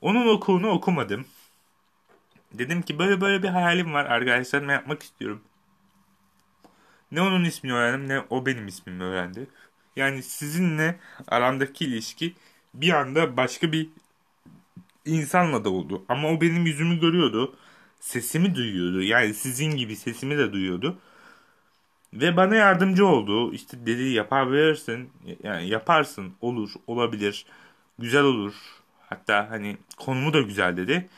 onun 0.00 0.26
okulunu 0.28 0.68
okumadım. 0.70 1.26
Dedim 2.52 2.82
ki 2.82 2.98
böyle 2.98 3.20
böyle 3.20 3.42
bir 3.42 3.48
hayalim 3.48 3.92
var 3.94 4.04
arkadaşlarımla 4.04 4.72
yapmak 4.72 5.02
istiyorum. 5.02 5.42
Ne 7.12 7.20
onun 7.20 7.44
ismini 7.44 7.74
öğrendim 7.74 8.08
ne 8.08 8.20
o 8.30 8.46
benim 8.46 8.68
ismimi 8.68 9.02
öğrendi. 9.04 9.46
Yani 9.96 10.22
sizinle 10.22 11.00
aramdaki 11.28 11.84
ilişki 11.84 12.34
bir 12.74 12.90
anda 12.92 13.36
başka 13.36 13.72
bir 13.72 13.88
insanla 15.04 15.64
da 15.64 15.70
oldu. 15.70 16.04
Ama 16.08 16.28
o 16.28 16.40
benim 16.40 16.66
yüzümü 16.66 17.00
görüyordu. 17.00 17.56
Sesimi 18.00 18.54
duyuyordu. 18.54 19.02
Yani 19.02 19.34
sizin 19.34 19.76
gibi 19.76 19.96
sesimi 19.96 20.38
de 20.38 20.52
duyuyordu. 20.52 20.98
Ve 22.12 22.36
bana 22.36 22.54
yardımcı 22.54 23.06
oldu. 23.06 23.52
İşte 23.52 23.86
dedi 23.86 24.02
yapabilirsin. 24.02 25.12
Yani 25.42 25.68
yaparsın. 25.68 26.34
Olur. 26.40 26.70
Olabilir. 26.86 27.46
Güzel 27.98 28.22
olur. 28.22 28.54
Hatta 29.00 29.50
hani 29.50 29.76
konumu 29.96 30.32
da 30.32 30.40
güzel 30.40 30.76
dedi. 30.76 31.08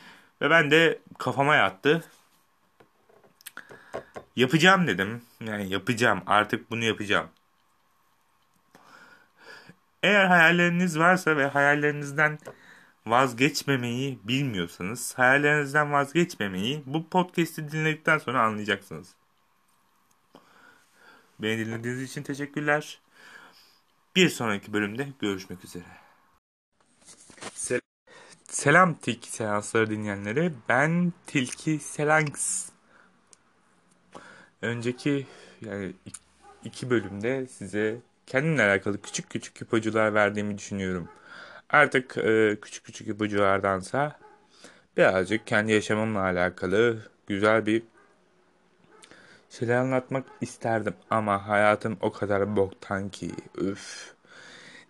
Ve 0.41 0.49
ben 0.49 0.71
de 0.71 0.99
kafama 1.17 1.55
yattı. 1.55 2.03
Yapacağım 4.35 4.87
dedim. 4.87 5.21
Yani 5.41 5.69
yapacağım. 5.69 6.21
Artık 6.27 6.71
bunu 6.71 6.83
yapacağım. 6.83 7.27
Eğer 10.03 10.25
hayalleriniz 10.25 10.99
varsa 10.99 11.37
ve 11.37 11.47
hayallerinizden 11.47 12.39
vazgeçmemeyi 13.07 14.19
bilmiyorsanız, 14.23 15.13
hayallerinizden 15.17 15.91
vazgeçmemeyi 15.91 16.83
bu 16.85 17.09
podcast'i 17.09 17.71
dinledikten 17.71 18.17
sonra 18.17 18.41
anlayacaksınız. 18.43 19.18
Beni 21.39 21.65
dinlediğiniz 21.65 22.01
için 22.01 22.23
teşekkürler. 22.23 23.01
Bir 24.15 24.29
sonraki 24.29 24.73
bölümde 24.73 25.07
görüşmek 25.19 25.65
üzere. 25.65 25.83
Sel 27.53 27.79
Selam 28.47 28.93
Tilki 28.95 29.31
Seansları 29.31 29.89
dinleyenlere. 29.89 30.51
Ben 30.69 31.13
Tilki 31.27 31.79
Selanks. 31.79 32.69
Önceki 34.61 35.27
yani 35.61 35.93
iki 36.63 36.89
bölümde 36.89 37.47
size 37.47 37.97
kendimle 38.27 38.63
alakalı 38.63 39.01
küçük 39.01 39.29
küçük 39.29 39.61
ipucular 39.61 40.13
verdiğimi 40.13 40.57
düşünüyorum. 40.57 41.09
Artık 41.69 42.17
e, 42.17 42.57
küçük 42.61 42.85
küçük 42.85 43.07
ipuculardansa 43.07 44.19
birazcık 44.97 45.47
kendi 45.47 45.71
yaşamımla 45.71 46.21
alakalı 46.21 47.11
güzel 47.27 47.65
bir 47.65 47.83
şeyler 49.49 49.75
anlatmak 49.75 50.25
isterdim. 50.41 50.93
Ama 51.09 51.47
hayatım 51.47 51.97
o 52.01 52.11
kadar 52.11 52.55
boktan 52.55 53.09
ki 53.09 53.31
üf. 53.57 54.13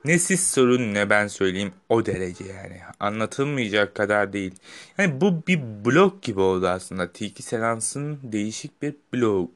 Ne 0.06 0.20
siz 0.20 0.48
sorun 0.52 0.94
ne 0.94 1.10
ben 1.10 1.28
söyleyeyim 1.28 1.74
o 1.90 2.06
derece 2.06 2.44
yani. 2.46 2.82
Anlatılmayacak 3.00 3.96
kadar 3.96 4.34
değil. 4.34 4.56
Yani 4.98 5.22
bu 5.22 5.48
bir 5.48 5.62
blog 5.86 6.22
gibi 6.22 6.40
oldu 6.40 6.68
aslında. 6.68 7.12
Tiki 7.12 7.44
Selans'ın 7.44 8.20
değişik 8.24 8.82
bir 8.82 8.96
blog. 9.14 9.50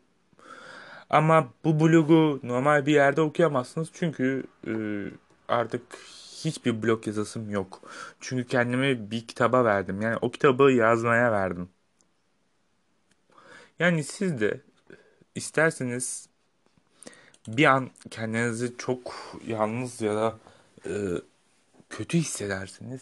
Ama 1.09 1.53
bu 1.63 1.79
blogu 1.79 2.39
normal 2.43 2.85
bir 2.85 2.93
yerde 2.93 3.21
okuyamazsınız. 3.21 3.89
Çünkü 3.93 4.43
e, 4.67 4.73
artık 5.47 5.81
hiçbir 6.45 6.83
blog 6.83 7.07
yazısım 7.07 7.49
yok. 7.49 7.81
Çünkü 8.19 8.47
kendimi 8.47 9.11
bir 9.11 9.27
kitaba 9.27 9.65
verdim. 9.65 10.01
Yani 10.01 10.17
o 10.21 10.31
kitabı 10.31 10.71
yazmaya 10.71 11.31
verdim. 11.31 11.69
Yani 13.79 14.03
siz 14.03 14.39
de 14.41 14.61
isterseniz 15.35 16.29
bir 17.47 17.65
an 17.65 17.89
kendinizi 18.11 18.73
çok 18.77 19.15
yalnız 19.47 20.01
ya 20.01 20.15
da 20.15 20.37
e, 20.85 20.91
kötü 21.89 22.17
hissedersiniz. 22.17 23.01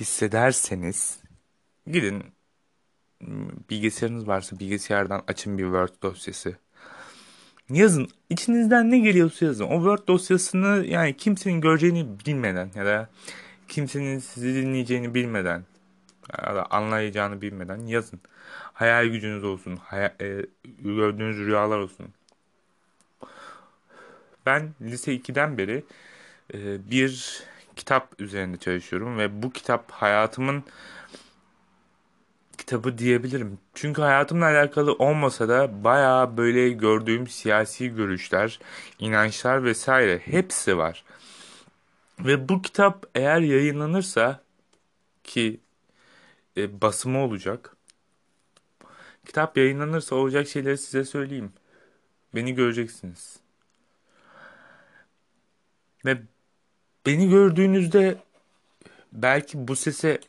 Hissederseniz 0.00 1.18
gidin 1.86 2.24
bilgisayarınız 3.70 4.28
varsa 4.28 4.58
bilgisayardan 4.58 5.22
açın 5.26 5.58
bir 5.58 5.64
Word 5.64 6.02
dosyası. 6.02 6.56
Yazın. 7.70 8.08
içinizden 8.30 8.90
ne 8.90 8.98
geliyorsa 8.98 9.44
yazın. 9.44 9.64
O 9.64 9.76
Word 9.76 10.08
dosyasını 10.08 10.86
yani 10.86 11.16
kimsenin 11.16 11.60
göreceğini 11.60 12.06
bilmeden 12.26 12.70
ya 12.74 12.86
da 12.86 13.08
kimsenin 13.68 14.18
sizi 14.18 14.54
dinleyeceğini 14.54 15.14
bilmeden 15.14 15.64
ya 16.46 16.54
da 16.54 16.66
anlayacağını 16.70 17.40
bilmeden 17.40 17.86
yazın. 17.86 18.20
Hayal 18.78 19.06
gücünüz 19.06 19.44
olsun. 19.44 19.76
Hayal, 19.76 20.10
e, 20.20 20.46
gördüğünüz 20.78 21.36
rüyalar 21.36 21.78
olsun. 21.78 22.06
Ben 24.46 24.74
lise 24.80 25.14
2'den 25.14 25.58
beri 25.58 25.84
e, 26.54 26.90
bir 26.90 27.42
kitap 27.76 28.20
üzerinde 28.20 28.56
çalışıyorum 28.56 29.18
ve 29.18 29.42
bu 29.42 29.50
kitap 29.52 29.90
hayatımın 29.90 30.64
kitabı 32.58 32.98
diyebilirim. 32.98 33.58
Çünkü 33.74 34.02
hayatımla 34.02 34.44
alakalı 34.44 34.92
olmasa 34.92 35.48
da 35.48 35.84
bayağı 35.84 36.36
böyle 36.36 36.70
gördüğüm 36.70 37.26
siyasi 37.26 37.94
görüşler, 37.94 38.60
inançlar 38.98 39.64
vesaire 39.64 40.18
hepsi 40.18 40.78
var. 40.78 41.04
Ve 42.20 42.48
bu 42.48 42.62
kitap 42.62 43.06
eğer 43.14 43.40
yayınlanırsa 43.40 44.40
ki 45.24 45.60
e, 46.56 46.80
basımı 46.80 47.18
olacak. 47.18 47.77
Kitap 49.28 49.56
yayınlanırsa 49.56 50.14
olacak 50.16 50.48
şeyleri 50.48 50.78
size 50.78 51.04
söyleyeyim. 51.04 51.52
Beni 52.34 52.54
göreceksiniz. 52.54 53.40
Ve 56.04 56.22
beni 57.06 57.30
gördüğünüzde 57.30 58.18
belki 59.12 59.68
bu 59.68 59.76
sese 59.76 60.20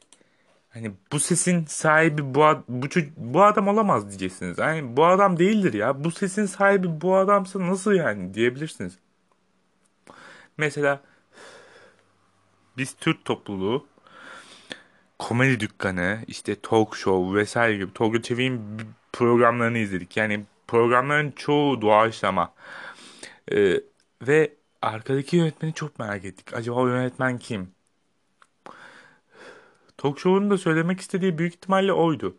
hani 0.69 0.91
bu 1.11 1.19
sesin 1.19 1.65
sahibi 1.65 2.35
bu 2.35 2.63
bu 2.67 2.87
bu 3.17 3.43
adam 3.43 3.67
olamaz 3.67 4.09
diyeceksiniz. 4.09 4.57
Yani 4.57 4.97
bu 4.97 5.05
adam 5.05 5.39
değildir 5.39 5.73
ya. 5.73 6.03
Bu 6.03 6.11
sesin 6.11 6.45
sahibi 6.45 7.01
bu 7.01 7.15
adamsa 7.15 7.59
nasıl 7.59 7.91
yani 7.93 8.33
diyebilirsiniz. 8.33 8.99
Mesela 10.57 11.01
biz 12.77 12.93
Türk 12.93 13.25
topluluğu 13.25 13.87
komedi 15.19 15.59
dükkanı, 15.59 16.19
işte 16.27 16.55
talk 16.61 16.95
show 16.95 17.39
vesaire 17.39 17.77
gibi 17.77 17.93
Tolga 17.93 18.21
Çevik'in 18.21 18.61
programlarını 19.13 19.77
izledik. 19.77 20.17
Yani 20.17 20.45
programların 20.67 21.31
çoğu 21.31 21.81
doğaçlama. 21.81 22.53
Ee, 23.51 23.81
ve 24.21 24.53
arkadaki 24.81 25.37
yönetmeni 25.37 25.73
çok 25.73 25.99
merak 25.99 26.25
ettik. 26.25 26.53
Acaba 26.53 26.75
o 26.75 26.87
yönetmen 26.87 27.37
kim? 27.37 27.71
Talk 29.97 30.19
show'un 30.19 30.49
da 30.49 30.57
söylemek 30.57 30.99
istediği 31.01 31.37
büyük 31.37 31.53
ihtimalle 31.53 31.93
oydu. 31.93 32.35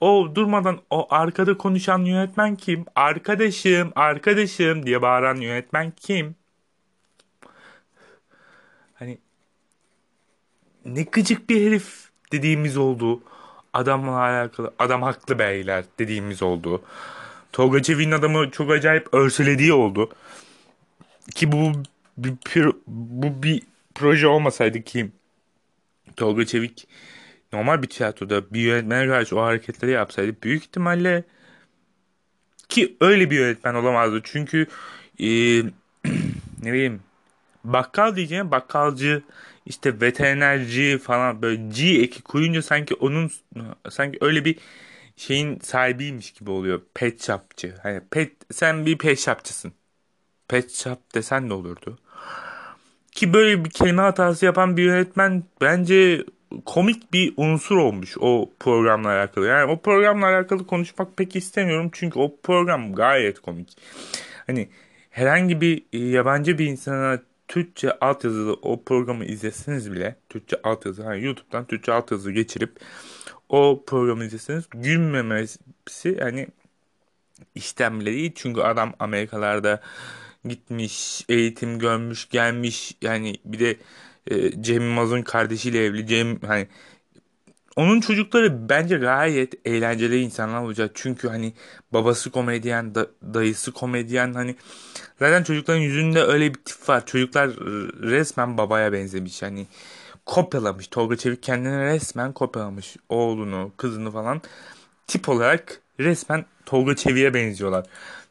O 0.00 0.34
durmadan 0.34 0.80
o 0.90 1.06
arkada 1.14 1.58
konuşan 1.58 1.98
yönetmen 1.98 2.56
kim? 2.56 2.84
Arkadaşım, 2.94 3.92
arkadaşım 3.94 4.86
diye 4.86 5.02
bağıran 5.02 5.36
yönetmen 5.36 5.90
kim? 5.90 6.36
Hani 8.94 9.18
ne 10.84 11.02
gıcık 11.02 11.50
bir 11.50 11.66
herif 11.66 12.11
dediğimiz 12.32 12.76
oldu. 12.76 13.20
Adamla 13.72 14.18
alakalı, 14.18 14.74
adam 14.78 15.02
haklı 15.02 15.38
beyler 15.38 15.84
dediğimiz 15.98 16.42
oldu. 16.42 16.82
Tolga 17.52 17.82
Çevik'in 17.82 18.10
adamı 18.10 18.50
çok 18.50 18.70
acayip 18.70 19.14
örselediği 19.14 19.72
oldu. 19.72 20.10
Ki 21.34 21.52
bu 21.52 21.72
bir, 22.18 22.34
bu 22.86 23.42
bir 23.42 23.62
proje 23.94 24.26
olmasaydı 24.26 24.82
ki 24.82 25.10
Tolga 26.16 26.46
Çevik 26.46 26.88
normal 27.52 27.82
bir 27.82 27.88
tiyatroda 27.88 28.50
bir 28.50 28.60
yönetmene 28.60 29.06
karşı 29.06 29.38
o 29.38 29.42
hareketleri 29.42 29.90
yapsaydı 29.90 30.36
büyük 30.42 30.62
ihtimalle 30.62 31.24
ki 32.68 32.96
öyle 33.00 33.30
bir 33.30 33.36
yönetmen 33.36 33.74
olamazdı. 33.74 34.20
Çünkü 34.24 34.66
e, 35.20 35.26
ne 36.62 36.72
bileyim 36.72 37.00
bakkal 37.64 38.16
diyeceğim 38.16 38.50
bakkalcı 38.50 39.22
işte 39.66 40.00
veterinerci 40.00 40.98
falan 40.98 41.42
böyle 41.42 41.62
G 41.68 42.02
eki 42.02 42.22
koyunca 42.22 42.62
sanki 42.62 42.94
onun 42.94 43.30
sanki 43.90 44.18
öyle 44.20 44.44
bir 44.44 44.58
şeyin 45.16 45.58
sahibiymiş 45.60 46.32
gibi 46.32 46.50
oluyor. 46.50 46.82
Pet 46.94 47.26
shopçı. 47.26 47.74
Hani 47.82 48.00
pet 48.10 48.32
sen 48.52 48.86
bir 48.86 48.98
pet 48.98 49.18
shopçısın. 49.18 49.72
Pet 50.48 50.72
shop 50.72 51.14
desen 51.14 51.50
de 51.50 51.54
olurdu. 51.54 51.98
Ki 53.12 53.32
böyle 53.32 53.64
bir 53.64 53.70
kelime 53.70 54.02
hatası 54.02 54.44
yapan 54.44 54.76
bir 54.76 54.82
yönetmen 54.82 55.44
bence 55.60 56.24
komik 56.66 57.12
bir 57.12 57.34
unsur 57.36 57.76
olmuş 57.76 58.16
o 58.20 58.50
programla 58.60 59.08
alakalı. 59.08 59.46
Yani 59.46 59.72
o 59.72 59.80
programla 59.80 60.26
alakalı 60.26 60.66
konuşmak 60.66 61.16
pek 61.16 61.36
istemiyorum 61.36 61.90
çünkü 61.92 62.18
o 62.18 62.36
program 62.42 62.94
gayet 62.94 63.40
komik. 63.40 63.76
Hani 64.46 64.68
herhangi 65.10 65.60
bir 65.60 65.82
e, 65.92 65.98
yabancı 65.98 66.58
bir 66.58 66.66
insana 66.66 67.18
Türkçe 67.52 67.98
altyazılı 67.98 68.52
o 68.62 68.82
programı 68.82 69.24
izleseniz 69.24 69.92
bile 69.92 70.16
Türkçe 70.28 70.56
altyazı 70.62 71.02
hani 71.02 71.24
YouTube'dan 71.24 71.66
Türkçe 71.66 71.92
altyazı 71.92 72.32
geçirip 72.32 72.80
o 73.48 73.84
programı 73.86 74.24
izleseniz 74.24 74.64
gülmemesi 74.70 76.18
hani 76.20 76.48
işten 77.54 78.00
bile 78.00 78.12
değil. 78.12 78.32
Çünkü 78.34 78.60
adam 78.60 78.94
Amerikalarda 78.98 79.80
gitmiş, 80.44 81.24
eğitim 81.28 81.78
görmüş, 81.78 82.28
gelmiş. 82.28 82.96
Yani 83.02 83.36
bir 83.44 83.58
de 83.58 83.76
e, 84.26 84.62
Cem 84.62 84.82
Yılmaz'ın 84.82 85.22
kardeşiyle 85.22 85.84
evli. 85.84 86.06
Cem 86.06 86.40
hani 86.40 86.68
onun 87.76 88.00
çocukları 88.00 88.68
bence 88.68 88.96
gayet 88.96 89.66
eğlenceli 89.66 90.20
insanlar 90.20 90.62
olacak. 90.62 90.90
Çünkü 90.94 91.28
hani 91.28 91.52
babası 91.92 92.30
komedyen, 92.30 92.94
da, 92.94 93.06
dayısı 93.34 93.72
komedyen 93.72 94.34
hani 94.34 94.56
zaten 95.18 95.42
çocukların 95.42 95.80
yüzünde 95.80 96.22
öyle 96.22 96.54
bir 96.54 96.60
tip 96.64 96.88
var. 96.88 97.06
Çocuklar 97.06 97.50
resmen 98.02 98.58
babaya 98.58 98.92
benzemiş. 98.92 99.42
Hani 99.42 99.66
kopyalamış. 100.26 100.88
Tolga 100.88 101.16
Çevik 101.16 101.42
kendini 101.42 101.84
resmen 101.84 102.32
kopyalamış. 102.32 102.96
Oğlunu, 103.08 103.72
kızını 103.76 104.10
falan 104.10 104.42
tip 105.06 105.28
olarak 105.28 105.80
resmen 106.00 106.44
Tolga 106.66 106.96
Çevik'e 106.96 107.34
benziyorlar. 107.34 107.86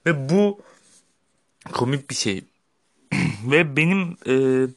Ve 0.05 0.29
bu 0.29 0.61
komik 1.71 2.09
bir 2.09 2.15
şey. 2.15 2.43
Ve 3.51 3.77
benim 3.77 4.17
e, 4.27 4.67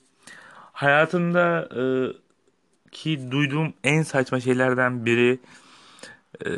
hayatımda 0.73 1.69
e, 1.77 1.83
ki 2.95 3.31
duyduğum 3.31 3.75
en 3.85 4.03
saçma 4.03 4.41
şeylerden 4.41 5.07
biri 5.07 5.39
e, 6.47 6.49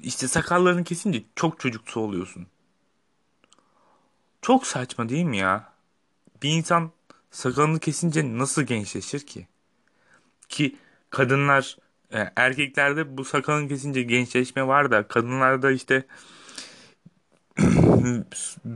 işte 0.00 0.28
sakallarını 0.28 0.84
kesince 0.84 1.22
çok 1.36 1.60
çocuksu 1.60 2.00
oluyorsun. 2.00 2.46
Çok 4.42 4.66
saçma 4.66 5.08
değil 5.08 5.24
mi 5.24 5.36
ya? 5.36 5.72
Bir 6.42 6.50
insan 6.50 6.90
sakalını 7.30 7.78
kesince 7.78 8.38
nasıl 8.38 8.62
gençleşir 8.62 9.26
ki? 9.26 9.46
Ki 10.48 10.76
kadınlar 11.10 11.76
e, 12.12 12.32
erkeklerde 12.36 13.16
bu 13.16 13.24
sakalını 13.24 13.68
kesince 13.68 14.02
gençleşme 14.02 14.66
var 14.66 14.90
da 14.90 15.08
kadınlarda 15.08 15.70
işte 15.70 16.06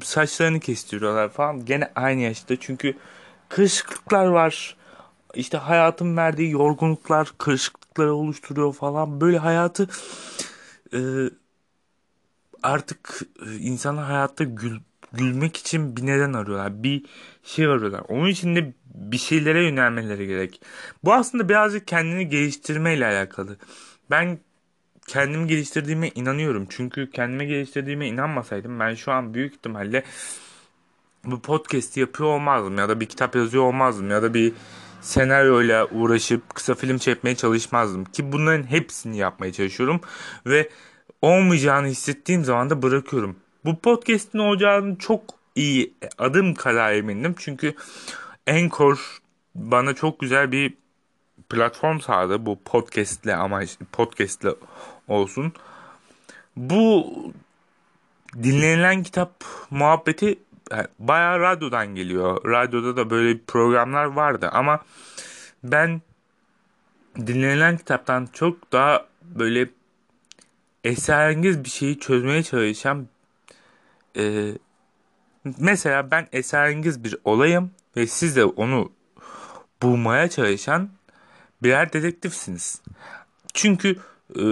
saçlarını 0.03 0.61
kestiriyorlar 0.61 1.29
falan 1.29 1.65
gene 1.65 1.93
aynı 1.95 2.21
yaşta 2.21 2.57
çünkü 2.61 2.97
kırışıklıklar 3.49 4.27
var 4.27 4.77
işte 5.35 5.59
hayatın 5.59 6.17
verdiği 6.17 6.51
yorgunluklar 6.51 7.33
kırışıklıkları 7.39 8.15
oluşturuyor 8.15 8.73
falan. 8.73 9.21
Böyle 9.21 9.39
hayatı 9.39 9.89
e, 10.95 11.01
artık 12.63 13.21
e, 13.47 13.55
insanlar 13.55 14.05
hayatta 14.05 14.45
gül, 14.45 14.81
gülmek 15.13 15.57
için 15.57 15.97
bir 15.97 16.07
neden 16.07 16.33
arıyorlar. 16.33 16.83
Bir 16.83 17.05
şey 17.43 17.67
arıyorlar. 17.67 18.03
Onun 18.09 18.29
için 18.29 18.57
de 18.57 18.73
bir 18.95 19.19
şeylere 19.19 19.65
yönelmeleri 19.65 20.27
gerek. 20.27 20.61
Bu 21.05 21.15
aslında 21.15 21.49
birazcık 21.49 21.89
kendini 21.89 22.29
geliştirmeyle 22.29 23.07
alakalı. 23.07 23.57
Ben 24.11 24.39
kendimi 25.07 25.47
geliştirdiğime 25.47 26.09
inanıyorum. 26.09 26.67
Çünkü 26.71 27.11
kendime 27.11 27.45
geliştirdiğime 27.45 28.09
inanmasaydım 28.09 28.81
ben 28.81 28.95
şu 28.95 29.13
an 29.13 29.35
büyük 29.35 29.55
ihtimalle 29.55 30.05
bu 31.25 31.41
podcast'i 31.41 32.01
yapıyor 32.01 32.29
olmazdım 32.29 32.79
ya 32.79 32.89
da 32.89 33.01
bir 33.01 33.07
kitap 33.07 33.37
yazıyor 33.37 33.65
olmazdım 33.65 34.11
ya 34.11 34.23
da 34.23 34.35
bir 34.35 34.53
senaryoyla 35.05 35.87
uğraşıp 35.87 36.55
kısa 36.55 36.75
film 36.75 36.99
çekmeye 36.99 37.37
çalışmazdım 37.37 38.05
ki 38.05 38.33
bunların 38.33 38.71
hepsini 38.71 39.17
yapmaya 39.17 39.53
çalışıyorum 39.53 40.01
ve 40.47 40.69
olmayacağını 41.23 41.87
hissettiğim 41.87 42.45
zaman 42.45 42.71
da 42.71 42.83
bırakıyorum. 42.83 43.37
Bu 43.65 43.79
podcast'in 43.79 44.39
olacağını 44.39 44.99
çok 44.99 45.23
iyi 45.55 45.95
adım 46.19 46.55
kadar 46.55 46.93
emindim 46.93 47.35
çünkü 47.39 47.75
Anchor 48.51 49.19
bana 49.55 49.95
çok 49.95 50.21
güzel 50.21 50.53
bir 50.53 50.75
platform 51.49 52.01
sağladı 52.01 52.47
bu 52.47 52.59
podcast'le 52.65 53.29
ama 53.29 53.61
podcast'le 53.93 54.47
olsun. 55.09 55.53
Bu 56.57 57.13
dinlenilen 58.43 59.03
kitap 59.03 59.45
muhabbeti 59.71 60.39
bayağı 60.99 61.41
radyodan 61.41 61.95
geliyor. 61.95 62.51
Radyoda 62.51 62.97
da 62.97 63.11
böyle 63.11 63.39
programlar 63.47 64.05
vardı 64.05 64.49
ama 64.53 64.81
ben 65.65 66.03
dinlenilen 67.17 67.77
kitaptan 67.77 68.29
çok 68.33 68.73
daha 68.73 69.07
böyle 69.23 69.69
esrarengiz 70.85 71.65
bir 71.65 71.69
şeyi 71.69 71.99
çözmeye 71.99 72.43
çalışan 72.43 73.09
e, 74.17 74.53
mesela 75.59 76.11
ben 76.11 76.29
esrarengiz 76.33 77.05
bir 77.05 77.17
olayım 77.25 77.71
ve 77.97 78.07
siz 78.07 78.37
de 78.37 78.45
onu 78.45 78.93
bulmaya 79.83 80.31
çalışan 80.31 80.91
birer 81.63 81.93
dedektifsiniz. 81.93 82.83
Çünkü 83.55 83.97
e, 84.39 84.43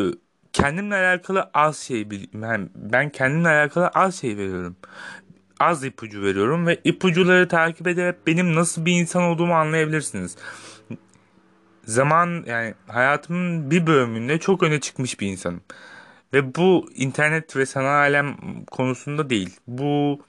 kendimle 0.53 0.94
alakalı 0.94 1.51
az 1.55 1.79
şey 1.79 2.09
yani 2.42 2.68
ben 2.75 3.11
kendimle 3.11 3.48
alakalı 3.48 3.88
az 3.88 4.20
şey 4.20 4.37
veriyorum. 4.37 4.77
Az 5.62 5.85
ipucu 5.85 6.22
veriyorum 6.22 6.66
ve 6.66 6.81
ipucuları 6.85 7.48
takip 7.48 7.87
ederek 7.87 8.27
benim 8.27 8.55
nasıl 8.55 8.85
bir 8.85 8.92
insan 8.92 9.22
olduğumu 9.22 9.55
anlayabilirsiniz. 9.55 10.37
Zaman 11.85 12.44
yani 12.46 12.75
hayatımın 12.87 13.70
bir 13.70 13.87
bölümünde 13.87 14.38
çok 14.38 14.62
öne 14.62 14.81
çıkmış 14.81 15.20
bir 15.20 15.27
insanım. 15.27 15.61
Ve 16.33 16.55
bu 16.55 16.90
internet 16.94 17.57
ve 17.57 17.66
sanal 17.66 17.88
alem 17.88 18.37
konusunda 18.70 19.31
değil. 19.31 19.57
Bu 19.66 20.20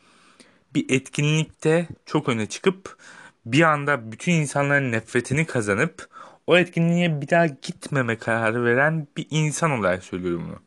bir 0.75 0.85
etkinlikte 0.89 1.87
çok 2.05 2.29
öne 2.29 2.45
çıkıp 2.45 2.97
bir 3.45 3.61
anda 3.61 4.11
bütün 4.11 4.31
insanların 4.31 4.91
nefretini 4.91 5.45
kazanıp 5.45 6.07
o 6.47 6.57
etkinliğe 6.57 7.21
bir 7.21 7.29
daha 7.29 7.45
gitmeme 7.47 8.17
kararı 8.17 8.65
veren 8.65 9.07
bir 9.17 9.27
insan 9.29 9.71
olarak 9.71 10.03
söylüyorum 10.03 10.45
bunu. 10.47 10.59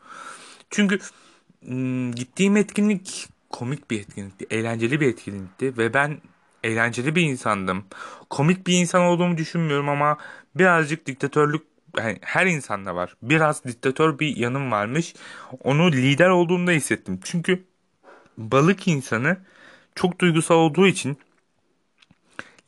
Çünkü 0.71 0.99
gittiğim 2.15 2.57
etkinlik 2.57 3.36
komik 3.59 3.91
bir 3.91 4.01
etkinlikti, 4.01 4.47
eğlenceli 4.51 5.01
bir 5.01 5.09
etkinlikti 5.09 5.79
ve 5.79 5.95
ben 5.95 6.19
eğlenceli 6.65 7.15
bir 7.15 7.23
insandım. 7.23 7.85
Komik 8.31 8.67
bir 8.67 8.81
insan 8.81 9.03
olduğumu 9.03 9.37
düşünmüyorum 9.37 9.89
ama 9.89 10.19
birazcık 10.55 11.07
diktatörlük 11.07 11.63
yani 11.99 12.19
her 12.21 12.47
insanda 12.47 12.95
var. 12.95 13.17
Biraz 13.23 13.65
diktatör 13.65 14.19
bir 14.19 14.37
yanım 14.37 14.73
varmış. 14.73 15.15
Onu 15.65 15.93
lider 15.93 16.29
olduğumda 16.29 16.71
hissettim. 16.71 17.21
Çünkü 17.25 17.65
balık 18.39 18.89
insanı 18.89 19.37
çok 19.95 20.19
duygusal 20.21 20.57
olduğu 20.57 20.87
için 20.87 21.19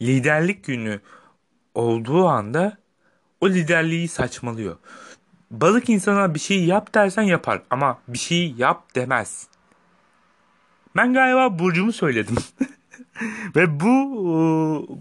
liderlik 0.03 0.65
günü 0.65 1.01
olduğu 1.75 2.27
anda 2.27 2.79
o 3.41 3.49
liderliği 3.49 4.09
saçmalıyor. 4.09 4.77
Balık 5.51 5.89
insana 5.89 6.35
bir 6.35 6.41
şey 6.41 6.65
yap 6.65 6.95
dersen 6.95 7.23
yapar 7.23 7.63
ama 7.71 7.99
bir 8.09 8.19
şey 8.19 8.53
yap 8.53 8.95
demez. 8.95 9.49
Ben 10.99 11.13
galiba 11.13 11.59
burcumu 11.59 11.93
söyledim. 11.93 12.37
Ve 13.57 13.81
bu 13.81 13.91
e, 13.91 14.39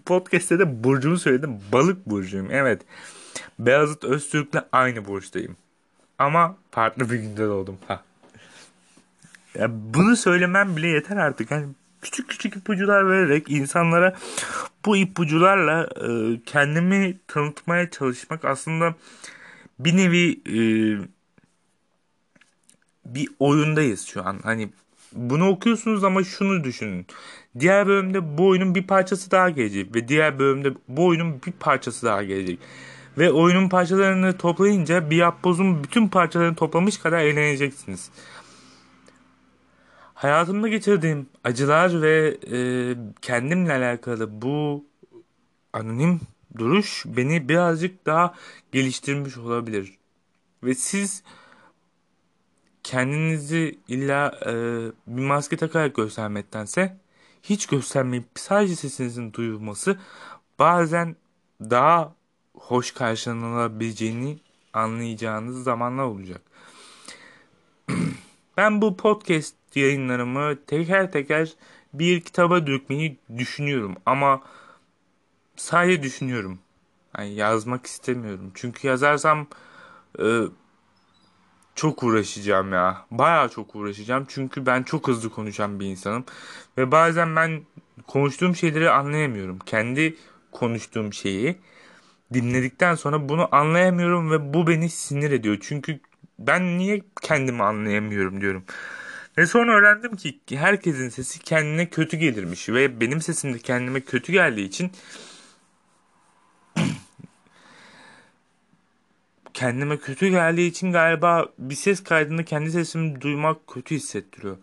podcast'te 0.05 0.59
de 0.59 0.83
burcumu 0.83 1.17
söyledim. 1.17 1.59
Balık 1.71 2.05
burcuyum. 2.05 2.47
Evet. 2.51 2.81
Beyazıt 3.59 4.03
Öztürk'le 4.03 4.57
aynı 4.71 5.05
burçtayım. 5.05 5.57
Ama 6.17 6.57
farklı 6.71 7.09
bir 7.09 7.15
günde 7.15 7.47
doğdum. 7.47 7.77
Ha. 7.87 8.03
Ya 9.55 9.67
bunu 9.71 10.15
söylemem 10.15 10.77
bile 10.77 10.87
yeter 10.87 11.17
artık. 11.17 11.51
Yani 11.51 11.67
küçük 12.01 12.29
küçük 12.29 12.55
ipucular 12.55 13.09
vererek 13.09 13.49
insanlara 13.49 14.15
bu 14.85 14.97
ipucularla 14.97 15.89
e, 16.07 16.39
kendimi 16.45 17.17
tanıtmaya 17.27 17.89
çalışmak 17.89 18.45
aslında 18.45 18.95
bir 19.79 19.97
nevi 19.97 20.39
e, 20.45 20.59
bir 23.05 23.29
oyundayız 23.39 24.07
şu 24.07 24.27
an. 24.27 24.39
Hani 24.43 24.69
bunu 25.13 25.49
okuyorsunuz 25.49 26.03
ama 26.03 26.23
şunu 26.23 26.63
düşünün. 26.63 27.05
Diğer 27.59 27.87
bölümde 27.87 28.37
bu 28.37 28.47
oyunun 28.47 28.75
bir 28.75 28.87
parçası 28.87 29.31
daha 29.31 29.49
gelecek 29.49 29.95
ve 29.95 30.07
diğer 30.07 30.39
bölümde 30.39 30.73
bu 30.87 31.05
oyunun 31.05 31.41
bir 31.47 31.51
parçası 31.51 32.05
daha 32.05 32.23
gelecek. 32.23 32.59
Ve 33.17 33.31
oyunun 33.31 33.69
parçalarını 33.69 34.37
toplayınca 34.37 35.09
bir 35.09 35.15
yapbozun 35.15 35.83
bütün 35.83 36.07
parçalarını 36.07 36.55
toplamış 36.55 36.97
kadar 36.97 37.19
eğleneceksiniz 37.19 38.11
hayatımda 40.17 40.67
geçirdiğim 40.67 41.29
acılar 41.43 42.01
ve 42.01 42.37
e, 42.51 42.59
kendimle 43.21 43.73
alakalı 43.73 44.41
bu 44.41 44.85
anonim 45.73 46.19
duruş 46.57 47.03
beni 47.05 47.49
birazcık 47.49 48.05
daha 48.05 48.33
geliştirmiş 48.71 49.37
olabilir. 49.37 49.97
Ve 50.63 50.75
siz 50.75 51.23
kendinizi 52.87 53.79
illa 53.87 54.39
e, 54.45 54.51
bir 55.07 55.21
maske 55.21 55.57
takarak 55.57 55.95
göstermektense 55.95 56.97
hiç 57.43 57.65
göstermeyip 57.67 58.25
sadece 58.35 58.75
sesinizin 58.75 59.33
duyulması 59.33 59.99
bazen 60.59 61.15
daha 61.61 62.15
hoş 62.53 62.91
karşılanabileceğini 62.91 64.39
anlayacağınız 64.73 65.63
zamanlar 65.63 66.03
olacak. 66.03 66.41
ben 68.57 68.81
bu 68.81 68.97
podcast 68.97 69.55
yayınlarımı 69.75 70.65
teker 70.65 71.11
teker 71.11 71.53
bir 71.93 72.21
kitaba 72.21 72.67
dökmeyi 72.67 73.17
düşünüyorum 73.37 73.95
ama 74.05 74.41
sadece 75.55 76.03
düşünüyorum. 76.03 76.59
Yani 77.17 77.33
yazmak 77.33 77.85
istemiyorum. 77.85 78.51
Çünkü 78.55 78.87
yazarsam 78.87 79.47
e, 80.19 80.41
çok 81.77 82.03
uğraşacağım 82.03 82.73
ya. 82.73 83.05
Baya 83.11 83.49
çok 83.49 83.75
uğraşacağım. 83.75 84.25
Çünkü 84.29 84.65
ben 84.65 84.83
çok 84.83 85.07
hızlı 85.07 85.29
konuşan 85.29 85.79
bir 85.79 85.85
insanım. 85.85 86.25
Ve 86.77 86.91
bazen 86.91 87.35
ben 87.35 87.61
konuştuğum 88.07 88.55
şeyleri 88.55 88.89
anlayamıyorum. 88.89 89.59
Kendi 89.59 90.15
konuştuğum 90.51 91.13
şeyi 91.13 91.57
dinledikten 92.33 92.95
sonra 92.95 93.29
bunu 93.29 93.55
anlayamıyorum 93.55 94.31
ve 94.31 94.53
bu 94.53 94.67
beni 94.67 94.89
sinir 94.89 95.31
ediyor. 95.31 95.57
Çünkü 95.61 95.99
ben 96.39 96.77
niye 96.77 97.01
kendimi 97.21 97.63
anlayamıyorum 97.63 98.41
diyorum. 98.41 98.63
Ve 99.37 99.45
sonra 99.45 99.71
öğrendim 99.71 100.15
ki 100.15 100.39
herkesin 100.57 101.09
sesi 101.09 101.39
kendine 101.39 101.89
kötü 101.89 102.17
gelirmiş 102.17 102.69
ve 102.69 103.01
benim 103.01 103.21
sesim 103.21 103.53
de 103.53 103.59
kendime 103.59 104.01
kötü 104.01 104.31
geldiği 104.31 104.65
için 104.67 104.91
kendime 109.57 109.97
kötü 109.97 110.29
geldiği 110.29 110.69
için 110.69 110.91
galiba 110.91 111.45
bir 111.59 111.75
ses 111.75 112.03
kaydında 112.03 112.45
kendi 112.45 112.71
sesimi 112.71 113.21
duymak 113.21 113.67
kötü 113.67 113.95
hissettiriyor. 113.95 114.57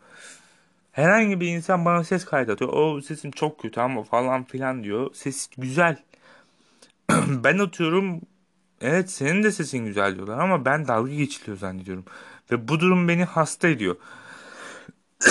Herhangi 0.92 1.40
bir 1.40 1.48
insan 1.48 1.84
bana 1.84 2.04
ses 2.04 2.24
kaydediyor. 2.24 2.72
O 2.72 3.00
sesim 3.00 3.30
çok 3.30 3.60
kötü 3.60 3.80
ama 3.80 4.02
falan 4.02 4.44
filan 4.44 4.84
diyor. 4.84 5.10
Ses 5.14 5.48
güzel. 5.58 6.02
ben 7.28 7.58
atıyorum 7.58 8.20
evet 8.80 9.10
senin 9.10 9.42
de 9.42 9.52
sesin 9.52 9.86
güzel 9.86 10.14
diyorlar 10.14 10.38
ama 10.38 10.64
ben 10.64 10.88
dalga 10.88 11.12
geçiliyor 11.12 11.58
zannediyorum. 11.58 12.04
Ve 12.50 12.68
bu 12.68 12.80
durum 12.80 13.08
beni 13.08 13.24
hasta 13.24 13.68
ediyor. 13.68 13.96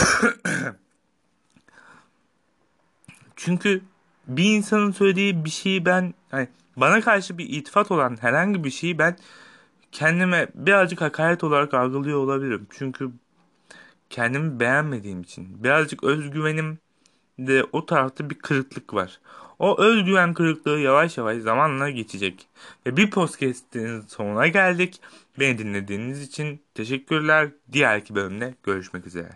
Çünkü 3.35 3.81
bir 4.27 4.55
insanın 4.55 4.91
söylediği 4.91 5.45
bir 5.45 5.49
şeyi 5.49 5.85
ben 5.85 6.13
hani 6.31 6.47
bana 6.77 7.01
karşı 7.01 7.37
bir 7.37 7.49
itifat 7.49 7.91
olan 7.91 8.17
herhangi 8.21 8.63
bir 8.63 8.71
şeyi 8.71 8.97
ben 8.97 9.17
kendime 9.93 10.47
birazcık 10.55 11.01
hakaret 11.01 11.43
olarak 11.43 11.73
algılıyor 11.73 12.19
olabilirim. 12.19 12.67
Çünkü 12.69 13.11
kendimi 14.09 14.59
beğenmediğim 14.59 15.21
için 15.21 15.63
birazcık 15.63 16.03
özgüvenim 16.03 16.77
de 17.39 17.63
o 17.71 17.85
tarafta 17.85 18.29
bir 18.29 18.35
kırıklık 18.35 18.93
var. 18.93 19.19
O 19.59 19.81
özgüven 19.81 20.33
kırıklığı 20.33 20.79
yavaş 20.79 21.17
yavaş 21.17 21.37
zamanla 21.37 21.89
geçecek. 21.89 22.47
Ve 22.85 22.97
bir 22.97 23.09
podcast'in 23.09 24.01
sonuna 24.01 24.47
geldik. 24.47 25.01
Beni 25.39 25.57
dinlediğiniz 25.57 26.21
için 26.21 26.61
teşekkürler. 26.73 27.49
Diğerki 27.71 28.15
bölümde 28.15 28.55
görüşmek 28.63 29.07
üzere. 29.07 29.29